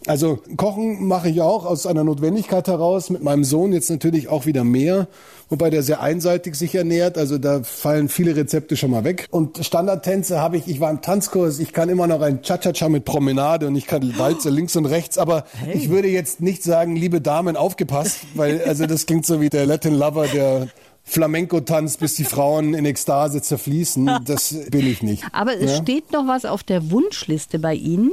Also 0.08 0.40
Kochen 0.56 1.06
mache 1.06 1.28
ich 1.28 1.40
auch 1.40 1.66
aus 1.66 1.86
einer 1.86 2.04
Notwendigkeit 2.04 2.66
heraus. 2.66 3.10
Mit 3.10 3.22
meinem 3.22 3.44
Sohn 3.44 3.72
jetzt 3.72 3.90
natürlich 3.90 4.28
auch 4.28 4.46
wieder 4.46 4.64
mehr, 4.64 5.06
wobei 5.48 5.70
der 5.70 5.82
sehr 5.82 6.00
einseitig 6.00 6.54
sich 6.54 6.74
ernährt. 6.74 7.18
Also 7.18 7.38
da 7.38 7.62
fallen 7.62 8.08
viele 8.08 8.34
Rezepte 8.34 8.76
schon 8.76 8.90
mal 8.90 9.04
weg. 9.04 9.26
Und 9.30 9.64
Standardtänze 9.64 10.40
habe 10.40 10.56
ich. 10.56 10.66
Ich 10.68 10.80
war 10.80 10.90
im 10.90 11.02
Tanzkurs. 11.02 11.58
Ich 11.58 11.72
kann 11.72 11.88
immer 11.88 12.06
noch 12.06 12.20
ein 12.20 12.42
Cha-Cha-Cha 12.42 12.88
mit 12.88 13.04
Promenade 13.04 13.66
und 13.66 13.76
ich 13.76 13.86
kann 13.86 14.14
Walze 14.18 14.50
links 14.50 14.76
und 14.76 14.86
rechts. 14.86 15.18
Aber 15.18 15.44
hey. 15.64 15.76
ich 15.76 15.90
würde 15.90 16.08
jetzt 16.08 16.40
nicht 16.40 16.62
sagen, 16.62 16.96
liebe 16.96 17.20
Damen, 17.20 17.56
aufgepasst, 17.56 18.20
weil 18.34 18.62
also 18.66 18.86
das 18.86 19.06
klingt 19.06 19.26
so 19.26 19.40
wie 19.40 19.50
der 19.50 19.66
Latin 19.66 19.94
Lover, 19.94 20.26
der 20.26 20.68
Flamenco 21.08 21.60
tanzt, 21.60 22.00
bis 22.00 22.14
die 22.16 22.24
Frauen 22.24 22.74
in 22.74 22.84
Ekstase 22.84 23.40
zerfließen. 23.40 24.20
Das 24.26 24.54
bin 24.70 24.86
ich 24.86 25.02
nicht. 25.02 25.24
Aber 25.32 25.54
es 25.54 25.72
ja? 25.72 25.82
steht 25.82 26.12
noch 26.12 26.26
was 26.26 26.44
auf 26.44 26.62
der 26.62 26.90
Wunschliste 26.90 27.58
bei 27.58 27.74
Ihnen. 27.74 28.12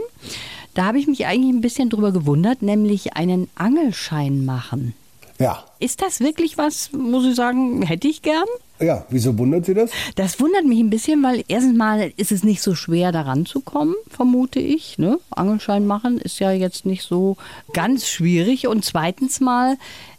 Da 0.75 0.85
habe 0.85 0.99
ich 0.99 1.07
mich 1.07 1.25
eigentlich 1.25 1.53
ein 1.53 1.61
bisschen 1.61 1.89
drüber 1.89 2.11
gewundert, 2.11 2.61
nämlich 2.61 3.15
einen 3.15 3.49
Angelschein 3.55 4.45
machen. 4.45 4.93
Ja. 5.39 5.63
Ist 5.79 6.01
das 6.01 6.19
wirklich 6.19 6.57
was, 6.57 6.91
muss 6.91 7.25
ich 7.25 7.35
sagen, 7.35 7.81
hätte 7.81 8.07
ich 8.07 8.21
gern? 8.21 8.45
Ja, 8.79 9.05
wieso 9.09 9.37
wundert 9.37 9.65
Sie 9.65 9.73
das? 9.73 9.89
Das 10.15 10.39
wundert 10.39 10.65
mich 10.65 10.79
ein 10.79 10.89
bisschen, 10.89 11.23
weil 11.23 11.43
erstens 11.47 11.77
mal 11.77 12.11
ist 12.17 12.31
es 12.31 12.43
nicht 12.43 12.61
so 12.61 12.75
schwer, 12.75 13.13
daran 13.13 13.45
zu 13.45 13.61
kommen, 13.61 13.95
vermute 14.09 14.59
ich. 14.59 14.97
Ne? 14.97 15.17
Angelschein 15.29 15.87
machen 15.87 16.19
ist 16.19 16.39
ja 16.39 16.51
jetzt 16.51 16.85
nicht 16.85 17.03
so 17.03 17.37
ganz 17.73 18.07
schwierig. 18.07 18.67
Und 18.67 18.83
zweitens 18.83 19.39
mal, 19.39 19.77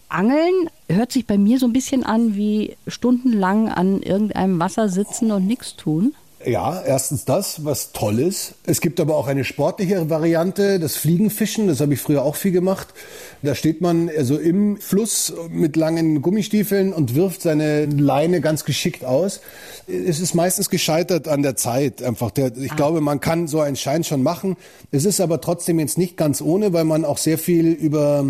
Angeln 0.09 0.71
hört 0.89 1.13
sich 1.13 1.27
bei 1.27 1.37
mir 1.37 1.59
so 1.59 1.67
ein 1.67 1.73
bisschen 1.75 2.03
an 2.05 2.35
wie 2.35 2.77
stundenlang 2.87 3.69
an 3.69 4.03
irgendeinem 4.03 4.59
Wasser 4.59 4.89
sitzen 4.89 5.33
und 5.33 5.47
nichts 5.47 5.77
tun. 5.77 6.15
Ja, 6.47 6.81
erstens 6.81 7.25
das, 7.25 7.65
was 7.65 7.91
toll 7.91 8.21
ist. 8.21 8.55
Es 8.67 8.81
gibt 8.81 9.01
aber 9.01 9.17
auch 9.17 9.27
eine 9.27 9.43
sportlichere 9.43 10.11
Variante, 10.11 10.79
das 10.79 10.95
Fliegenfischen. 10.95 11.67
Das 11.67 11.81
habe 11.81 11.95
ich 11.95 12.01
früher 12.01 12.23
auch 12.23 12.37
viel 12.37 12.53
gemacht. 12.53 12.95
Da 13.43 13.57
steht 13.57 13.81
man 13.81 14.09
also 14.17 14.39
im 14.39 14.77
Fluss 14.77 15.35
mit 15.51 15.75
langen 15.75 16.23
Gummistiefeln 16.23 16.93
und 16.93 17.17
wirft 17.17 17.43
seine 17.43 17.87
Leine 17.87 18.41
ganz 18.41 18.65
geschickt 18.65 19.05
aus. 19.05 19.41
Es 19.89 20.21
ist 20.21 20.35
meistens 20.35 20.71
gescheitert 20.71 21.27
an 21.27 21.43
der 21.43 21.57
Zeit. 21.57 22.01
Einfach 22.01 22.31
der, 22.31 22.57
ich 22.57 22.71
ah. 22.71 22.77
glaube, 22.77 23.01
man 23.01 23.19
kann 23.19 23.49
so 23.49 23.59
einen 23.59 23.75
Schein 23.75 24.05
schon 24.05 24.23
machen. 24.23 24.57
Es 24.93 25.05
ist 25.05 25.21
aber 25.21 25.41
trotzdem 25.41 25.81
jetzt 25.81 25.99
nicht 25.99 26.17
ganz 26.17 26.41
ohne, 26.41 26.73
weil 26.73 26.85
man 26.85 27.05
auch 27.05 27.19
sehr 27.19 27.39
viel 27.39 27.73
über 27.73 28.25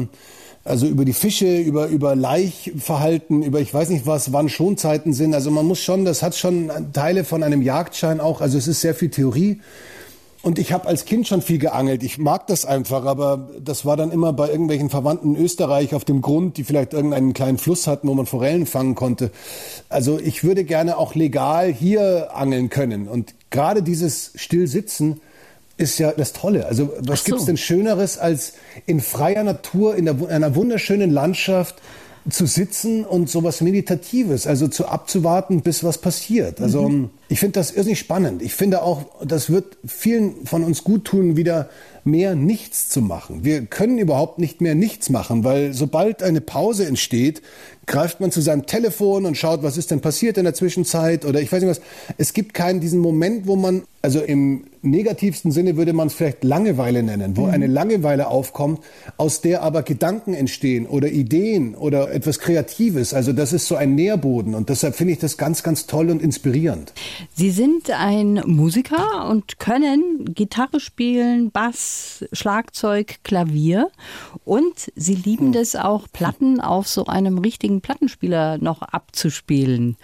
also 0.66 0.86
über 0.86 1.04
die 1.04 1.12
Fische, 1.12 1.58
über, 1.58 1.86
über 1.86 2.16
Laichverhalten, 2.16 3.42
über 3.42 3.60
ich 3.60 3.72
weiß 3.72 3.88
nicht 3.90 4.06
was, 4.06 4.32
wann 4.32 4.48
Schonzeiten 4.48 5.12
sind. 5.12 5.32
Also 5.34 5.50
man 5.50 5.64
muss 5.64 5.80
schon, 5.80 6.04
das 6.04 6.22
hat 6.22 6.34
schon 6.34 6.70
Teile 6.92 7.24
von 7.24 7.42
einem 7.42 7.62
Jagdschein 7.62 8.20
auch. 8.20 8.40
Also 8.40 8.58
es 8.58 8.66
ist 8.66 8.80
sehr 8.80 8.94
viel 8.94 9.10
Theorie. 9.10 9.60
Und 10.42 10.58
ich 10.58 10.72
habe 10.72 10.86
als 10.86 11.04
Kind 11.06 11.26
schon 11.26 11.42
viel 11.42 11.58
geangelt. 11.58 12.02
Ich 12.04 12.18
mag 12.18 12.46
das 12.46 12.64
einfach, 12.64 13.04
aber 13.04 13.48
das 13.60 13.84
war 13.84 13.96
dann 13.96 14.12
immer 14.12 14.32
bei 14.32 14.48
irgendwelchen 14.48 14.90
Verwandten 14.90 15.34
in 15.34 15.42
Österreich 15.44 15.94
auf 15.94 16.04
dem 16.04 16.20
Grund, 16.20 16.56
die 16.56 16.64
vielleicht 16.64 16.92
irgendeinen 16.92 17.32
kleinen 17.32 17.58
Fluss 17.58 17.86
hatten, 17.86 18.06
wo 18.06 18.14
man 18.14 18.26
Forellen 18.26 18.66
fangen 18.66 18.94
konnte. 18.94 19.32
Also 19.88 20.20
ich 20.20 20.44
würde 20.44 20.64
gerne 20.64 20.98
auch 20.98 21.14
legal 21.14 21.72
hier 21.72 22.36
angeln 22.36 22.70
können. 22.70 23.08
Und 23.08 23.34
gerade 23.50 23.82
dieses 23.82 24.32
Stillsitzen 24.36 25.20
ist 25.76 25.98
ja 25.98 26.12
das 26.12 26.32
Tolle. 26.32 26.66
Also 26.66 26.92
was 27.00 27.20
so. 27.20 27.32
gibt's 27.32 27.44
denn 27.44 27.56
Schöneres, 27.56 28.18
als 28.18 28.54
in 28.86 29.00
freier 29.00 29.44
Natur, 29.44 29.96
in, 29.96 30.08
einer 30.08 30.54
wunderschönen 30.54 31.10
Landschaft 31.10 31.76
zu 32.28 32.46
sitzen 32.46 33.04
und 33.04 33.30
sowas 33.30 33.60
Meditatives, 33.60 34.46
also 34.46 34.68
zu 34.68 34.86
abzuwarten, 34.86 35.60
bis 35.60 35.84
was 35.84 35.98
passiert. 35.98 36.60
Also 36.60 36.88
mhm. 36.88 37.10
Ich 37.28 37.40
finde 37.40 37.52
das 37.52 37.72
irrsinnig 37.72 37.98
spannend. 37.98 38.42
Ich 38.42 38.54
finde 38.54 38.82
auch, 38.82 39.04
das 39.24 39.50
wird 39.50 39.78
vielen 39.86 40.46
von 40.46 40.62
uns 40.62 40.84
gut 40.84 41.04
tun, 41.04 41.36
wieder 41.36 41.68
mehr 42.06 42.36
nichts 42.36 42.88
zu 42.88 43.02
machen. 43.02 43.44
Wir 43.44 43.66
können 43.66 43.98
überhaupt 43.98 44.38
nicht 44.38 44.60
mehr 44.60 44.74
nichts 44.74 45.10
machen, 45.10 45.42
weil 45.42 45.74
sobald 45.74 46.22
eine 46.22 46.40
Pause 46.40 46.86
entsteht, 46.86 47.42
greift 47.86 48.20
man 48.20 48.32
zu 48.32 48.40
seinem 48.40 48.66
Telefon 48.66 49.26
und 49.26 49.36
schaut, 49.36 49.62
was 49.62 49.76
ist 49.76 49.90
denn 49.90 50.00
passiert 50.00 50.38
in 50.38 50.44
der 50.44 50.54
Zwischenzeit 50.54 51.24
oder 51.24 51.40
ich 51.40 51.50
weiß 51.50 51.62
nicht 51.62 51.70
was. 51.70 51.80
Es 52.18 52.32
gibt 52.32 52.52
keinen 52.52 52.80
diesen 52.80 52.98
Moment, 52.98 53.46
wo 53.46 53.54
man, 53.54 53.82
also 54.02 54.20
im 54.20 54.64
negativsten 54.82 55.52
Sinne 55.52 55.76
würde 55.76 55.92
man 55.92 56.08
es 56.08 56.14
vielleicht 56.14 56.42
Langeweile 56.42 57.02
nennen, 57.02 57.36
wo 57.36 57.46
mhm. 57.46 57.50
eine 57.50 57.66
Langeweile 57.68 58.28
aufkommt, 58.28 58.80
aus 59.16 59.40
der 59.40 59.62
aber 59.62 59.82
Gedanken 59.82 60.34
entstehen 60.34 60.86
oder 60.86 61.08
Ideen 61.08 61.74
oder 61.76 62.12
etwas 62.12 62.40
Kreatives. 62.40 63.14
Also 63.14 63.32
das 63.32 63.52
ist 63.52 63.66
so 63.66 63.76
ein 63.76 63.94
Nährboden 63.94 64.54
und 64.54 64.68
deshalb 64.68 64.96
finde 64.96 65.12
ich 65.12 65.18
das 65.20 65.36
ganz, 65.36 65.62
ganz 65.62 65.86
toll 65.86 66.10
und 66.10 66.22
inspirierend. 66.22 66.92
Sie 67.34 67.50
sind 67.50 67.90
ein 67.90 68.42
Musiker 68.46 69.28
und 69.28 69.58
können 69.58 70.34
Gitarre 70.34 70.80
spielen, 70.80 71.50
Bass, 71.50 72.24
Schlagzeug, 72.32 73.16
Klavier 73.24 73.90
und 74.44 74.92
Sie 74.94 75.14
lieben 75.14 75.54
es 75.54 75.76
auch, 75.76 76.06
Platten 76.12 76.60
auf 76.60 76.88
so 76.88 77.06
einem 77.06 77.38
richtigen 77.38 77.80
Plattenspieler 77.80 78.58
noch 78.58 78.82
abzuspielen. 78.82 79.96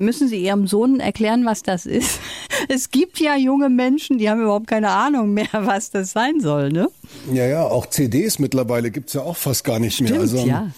Müssen 0.00 0.28
Sie 0.28 0.44
Ihrem 0.44 0.68
Sohn 0.68 1.00
erklären, 1.00 1.44
was 1.44 1.62
das 1.62 1.86
ist? 1.86 2.20
Es 2.70 2.90
gibt 2.90 3.18
ja 3.20 3.36
junge 3.36 3.70
Menschen, 3.70 4.18
die 4.18 4.28
haben 4.28 4.42
überhaupt 4.42 4.66
keine 4.66 4.90
Ahnung 4.90 5.32
mehr, 5.32 5.48
was 5.52 5.90
das 5.90 6.10
sein 6.10 6.40
soll, 6.40 6.70
ne? 6.70 6.88
Ja, 7.32 7.46
ja, 7.46 7.62
auch 7.64 7.86
CDs 7.86 8.38
mittlerweile 8.38 8.90
gibt 8.90 9.08
es 9.08 9.14
ja 9.14 9.22
auch 9.22 9.36
fast 9.36 9.64
gar 9.64 9.78
nicht 9.78 9.94
Stimmt, 9.94 10.10
mehr. 10.10 10.20
Also, 10.20 10.38
ja. 10.38 10.70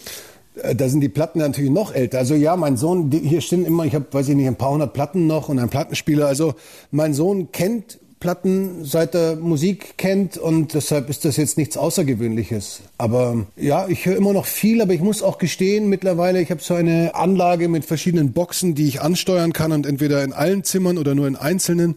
Äh, 0.62 0.74
da 0.74 0.88
sind 0.88 1.00
die 1.00 1.08
Platten 1.08 1.38
natürlich 1.38 1.70
noch 1.70 1.94
älter. 1.94 2.18
Also 2.18 2.34
ja, 2.34 2.56
mein 2.56 2.76
Sohn, 2.76 3.10
hier 3.10 3.40
stehen 3.40 3.64
immer, 3.64 3.84
ich 3.84 3.94
habe, 3.94 4.06
weiß 4.10 4.28
ich 4.28 4.36
nicht, 4.36 4.46
ein 4.46 4.56
paar 4.56 4.70
hundert 4.70 4.92
Platten 4.92 5.26
noch 5.26 5.48
und 5.48 5.58
einen 5.58 5.70
Plattenspieler. 5.70 6.26
Also 6.26 6.54
mein 6.90 7.14
Sohn 7.14 7.52
kennt 7.52 7.98
Platten 8.20 8.84
seit 8.84 9.14
er 9.14 9.36
Musik 9.36 9.96
kennt 9.96 10.36
und 10.36 10.74
deshalb 10.74 11.08
ist 11.08 11.24
das 11.24 11.38
jetzt 11.38 11.56
nichts 11.56 11.78
Außergewöhnliches. 11.78 12.82
Aber 12.98 13.46
ja, 13.56 13.88
ich 13.88 14.04
höre 14.04 14.16
immer 14.16 14.34
noch 14.34 14.44
viel, 14.44 14.82
aber 14.82 14.92
ich 14.92 15.00
muss 15.00 15.22
auch 15.22 15.38
gestehen, 15.38 15.88
mittlerweile, 15.88 16.42
ich 16.42 16.50
habe 16.50 16.60
so 16.60 16.74
eine 16.74 17.14
Anlage 17.14 17.68
mit 17.68 17.86
verschiedenen 17.86 18.32
Boxen, 18.32 18.74
die 18.74 18.86
ich 18.88 19.00
ansteuern 19.00 19.54
kann 19.54 19.72
und 19.72 19.86
entweder 19.86 20.22
in 20.22 20.34
allen 20.34 20.64
Zimmern 20.64 20.98
oder 20.98 21.14
nur 21.14 21.26
in 21.26 21.36
einzelnen 21.36 21.94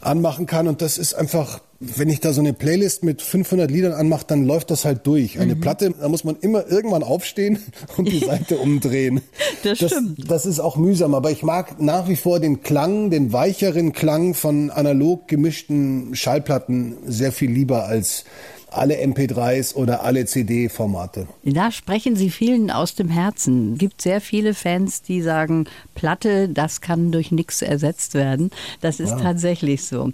anmachen 0.00 0.46
kann 0.46 0.66
und 0.66 0.82
das 0.82 0.98
ist 0.98 1.14
einfach 1.14 1.60
wenn 1.80 2.10
ich 2.10 2.20
da 2.20 2.34
so 2.34 2.42
eine 2.42 2.52
Playlist 2.52 3.04
mit 3.04 3.22
500 3.22 3.70
Liedern 3.70 3.92
anmache, 3.92 4.26
dann 4.26 4.44
läuft 4.44 4.70
das 4.70 4.84
halt 4.84 5.06
durch. 5.06 5.40
Eine 5.40 5.54
mhm. 5.54 5.60
Platte, 5.60 5.94
da 5.98 6.08
muss 6.10 6.24
man 6.24 6.36
immer 6.36 6.70
irgendwann 6.70 7.02
aufstehen 7.02 7.58
und 7.96 8.06
die 8.12 8.18
Seite 8.18 8.58
umdrehen. 8.58 9.22
Das, 9.62 9.78
das 9.78 9.92
stimmt. 9.92 10.30
Das 10.30 10.44
ist 10.44 10.60
auch 10.60 10.76
mühsam, 10.76 11.14
aber 11.14 11.30
ich 11.30 11.42
mag 11.42 11.80
nach 11.80 12.06
wie 12.06 12.16
vor 12.16 12.38
den 12.38 12.62
Klang, 12.62 13.10
den 13.10 13.32
weicheren 13.32 13.92
Klang 13.92 14.34
von 14.34 14.70
analog 14.70 15.26
gemischten 15.26 16.14
Schallplatten 16.14 16.98
sehr 17.06 17.32
viel 17.32 17.50
lieber 17.50 17.86
als 17.86 18.24
alle 18.72 18.96
MP3s 18.96 19.74
oder 19.74 20.04
alle 20.04 20.26
CD-Formate. 20.26 21.26
Da 21.44 21.72
sprechen 21.72 22.14
Sie 22.14 22.30
vielen 22.30 22.70
aus 22.70 22.94
dem 22.94 23.08
Herzen. 23.08 23.72
Es 23.72 23.78
gibt 23.78 24.02
sehr 24.02 24.20
viele 24.20 24.54
Fans, 24.54 25.02
die 25.02 25.22
sagen, 25.22 25.64
Platte, 25.94 26.48
das 26.48 26.80
kann 26.80 27.10
durch 27.10 27.32
nichts 27.32 27.62
ersetzt 27.62 28.14
werden. 28.14 28.50
Das 28.80 29.00
ist 29.00 29.10
ja. 29.10 29.20
tatsächlich 29.20 29.84
so. 29.84 30.12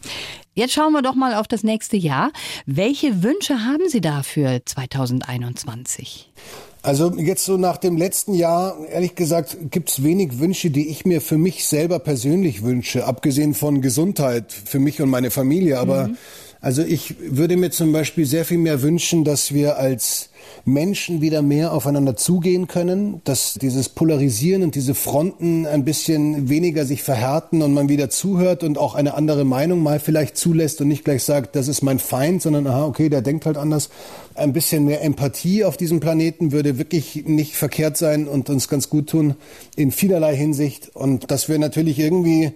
Jetzt 0.57 0.73
schauen 0.73 0.95
wir 0.95 1.03
doch 1.03 1.14
mal 1.14 1.35
auf 1.35 1.47
das 1.47 1.64
nächste 1.64 1.99
Jahr. 1.99 2.33
Welche 2.64 3.23
Wünsche 3.23 3.66
haben 3.66 3.90
Sie 3.90 4.01
da 4.01 4.23
für 4.23 4.62
2021? 4.64 6.33
Also 6.81 7.12
jetzt 7.19 7.45
so 7.45 7.59
nach 7.59 7.77
dem 7.77 7.99
letzten 7.99 8.33
Jahr, 8.33 8.75
ehrlich 8.88 9.14
gesagt, 9.16 9.59
gibt 9.71 9.90
es 9.90 10.03
wenig 10.03 10.38
Wünsche, 10.38 10.71
die 10.71 10.88
ich 10.88 11.05
mir 11.05 11.21
für 11.21 11.37
mich 11.37 11.66
selber 11.66 11.99
persönlich 11.99 12.62
wünsche, 12.62 13.05
abgesehen 13.05 13.53
von 13.53 13.83
Gesundheit 13.83 14.51
für 14.51 14.79
mich 14.79 15.03
und 15.03 15.11
meine 15.11 15.31
Familie. 15.31 15.79
Aber 15.79 16.09
mhm. 16.09 16.16
also 16.62 16.83
ich 16.83 17.16
würde 17.21 17.59
mir 17.59 17.71
zum 17.71 17.92
Beispiel 17.92 18.25
sehr 18.25 18.47
viel 18.47 18.57
mehr 18.57 18.81
wünschen, 18.81 19.25
dass 19.25 19.53
wir 19.53 19.77
als 19.77 20.31
Menschen 20.64 21.20
wieder 21.20 21.42
mehr 21.42 21.72
aufeinander 21.72 22.16
zugehen 22.16 22.66
können, 22.66 23.20
dass 23.24 23.54
dieses 23.54 23.88
Polarisieren 23.88 24.62
und 24.62 24.74
diese 24.74 24.94
Fronten 24.94 25.66
ein 25.66 25.85
bisschen 25.85 26.48
weniger 26.48 26.85
sich 26.85 27.02
verhärten 27.02 27.62
und 27.62 27.72
man 27.72 27.88
wieder 27.88 28.11
zuhört 28.11 28.64
und 28.64 28.78
auch 28.78 28.94
eine 28.94 29.14
andere 29.14 29.44
Meinung 29.44 29.82
mal 29.82 30.00
vielleicht 30.00 30.37
zulässt 30.37 30.80
und 30.80 30.88
nicht 30.88 31.04
gleich 31.04 31.22
sagt, 31.22 31.56
das 31.56 31.68
ist 31.68 31.82
mein 31.82 31.98
Feind, 31.98 32.42
sondern 32.42 32.66
aha, 32.66 32.87
okay, 32.87 33.09
der 33.09 33.22
denkt 33.22 33.46
halt 33.46 33.56
anders. 33.56 33.90
Ein 34.35 34.52
bisschen 34.52 34.85
mehr 34.85 35.02
Empathie 35.02 35.64
auf 35.64 35.76
diesem 35.76 36.00
Planeten 36.00 36.52
würde 36.52 36.78
wirklich 36.78 37.24
nicht 37.26 37.54
verkehrt 37.54 37.96
sein 37.96 38.28
und 38.28 38.50
uns 38.50 38.68
ganz 38.68 38.90
gut 38.90 39.09
tun 39.09 39.35
in 39.76 39.90
vielerlei 39.92 40.37
Hinsicht 40.37 40.94
und 40.94 41.30
dass 41.30 41.48
wir 41.48 41.59
natürlich 41.59 41.98
irgendwie 41.98 42.52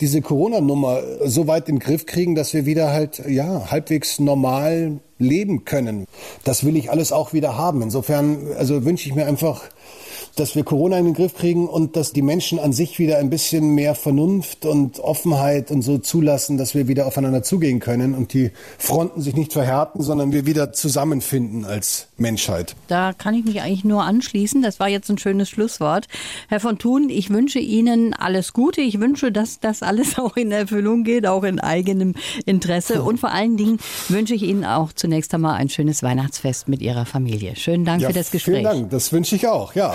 diese 0.00 0.20
Corona-Nummer 0.20 1.00
so 1.24 1.46
weit 1.46 1.68
in 1.68 1.76
den 1.76 1.80
Griff 1.80 2.06
kriegen, 2.06 2.34
dass 2.34 2.52
wir 2.54 2.66
wieder 2.66 2.90
halt 2.90 3.22
ja 3.28 3.70
halbwegs 3.70 4.18
normal 4.18 5.00
leben 5.18 5.64
können. 5.64 6.06
Das 6.44 6.64
will 6.64 6.76
ich 6.76 6.90
alles 6.90 7.12
auch 7.12 7.32
wieder 7.32 7.56
haben. 7.56 7.82
Insofern, 7.82 8.52
also 8.56 8.84
wünsche 8.84 9.08
ich 9.08 9.14
mir 9.14 9.26
einfach 9.26 9.62
dass 10.36 10.54
wir 10.54 10.64
Corona 10.64 10.98
in 10.98 11.06
den 11.06 11.14
Griff 11.14 11.34
kriegen 11.34 11.68
und 11.68 11.96
dass 11.96 12.12
die 12.12 12.22
Menschen 12.22 12.58
an 12.58 12.72
sich 12.72 12.98
wieder 12.98 13.18
ein 13.18 13.30
bisschen 13.30 13.74
mehr 13.74 13.94
Vernunft 13.94 14.64
und 14.64 15.00
Offenheit 15.00 15.70
und 15.70 15.82
so 15.82 15.98
zulassen, 15.98 16.58
dass 16.58 16.74
wir 16.74 16.88
wieder 16.88 17.06
aufeinander 17.06 17.42
zugehen 17.42 17.80
können 17.80 18.14
und 18.14 18.32
die 18.32 18.50
Fronten 18.78 19.20
sich 19.20 19.34
nicht 19.34 19.52
verhärten, 19.52 20.02
sondern 20.02 20.32
wir 20.32 20.46
wieder 20.46 20.72
zusammenfinden 20.72 21.64
als 21.64 22.08
Menschheit. 22.16 22.74
Da 22.88 23.12
kann 23.12 23.34
ich 23.34 23.44
mich 23.44 23.60
eigentlich 23.60 23.84
nur 23.84 24.04
anschließen. 24.04 24.62
Das 24.62 24.80
war 24.80 24.88
jetzt 24.88 25.10
ein 25.10 25.18
schönes 25.18 25.50
Schlusswort. 25.50 26.06
Herr 26.48 26.60
von 26.60 26.78
Thun, 26.78 27.10
ich 27.10 27.30
wünsche 27.30 27.58
Ihnen 27.58 28.14
alles 28.14 28.52
Gute. 28.52 28.80
Ich 28.80 29.00
wünsche, 29.00 29.32
dass 29.32 29.60
das 29.60 29.82
alles 29.82 30.18
auch 30.18 30.36
in 30.36 30.52
Erfüllung 30.52 31.04
geht, 31.04 31.26
auch 31.26 31.44
in 31.44 31.60
eigenem 31.60 32.14
Interesse. 32.46 33.02
Und 33.02 33.20
vor 33.20 33.32
allen 33.32 33.56
Dingen 33.56 33.78
wünsche 34.08 34.34
ich 34.34 34.42
Ihnen 34.42 34.64
auch 34.64 34.92
zunächst 34.92 35.34
einmal 35.34 35.56
ein 35.56 35.68
schönes 35.68 36.02
Weihnachtsfest 36.02 36.68
mit 36.68 36.80
Ihrer 36.80 37.04
Familie. 37.04 37.56
Schönen 37.56 37.84
Dank 37.84 38.00
ja, 38.02 38.08
für 38.08 38.14
das 38.14 38.30
Gespräch. 38.30 38.54
Vielen 38.54 38.64
Dank, 38.64 38.90
das 38.90 39.12
wünsche 39.12 39.36
ich 39.36 39.46
auch, 39.46 39.74
ja. 39.74 39.94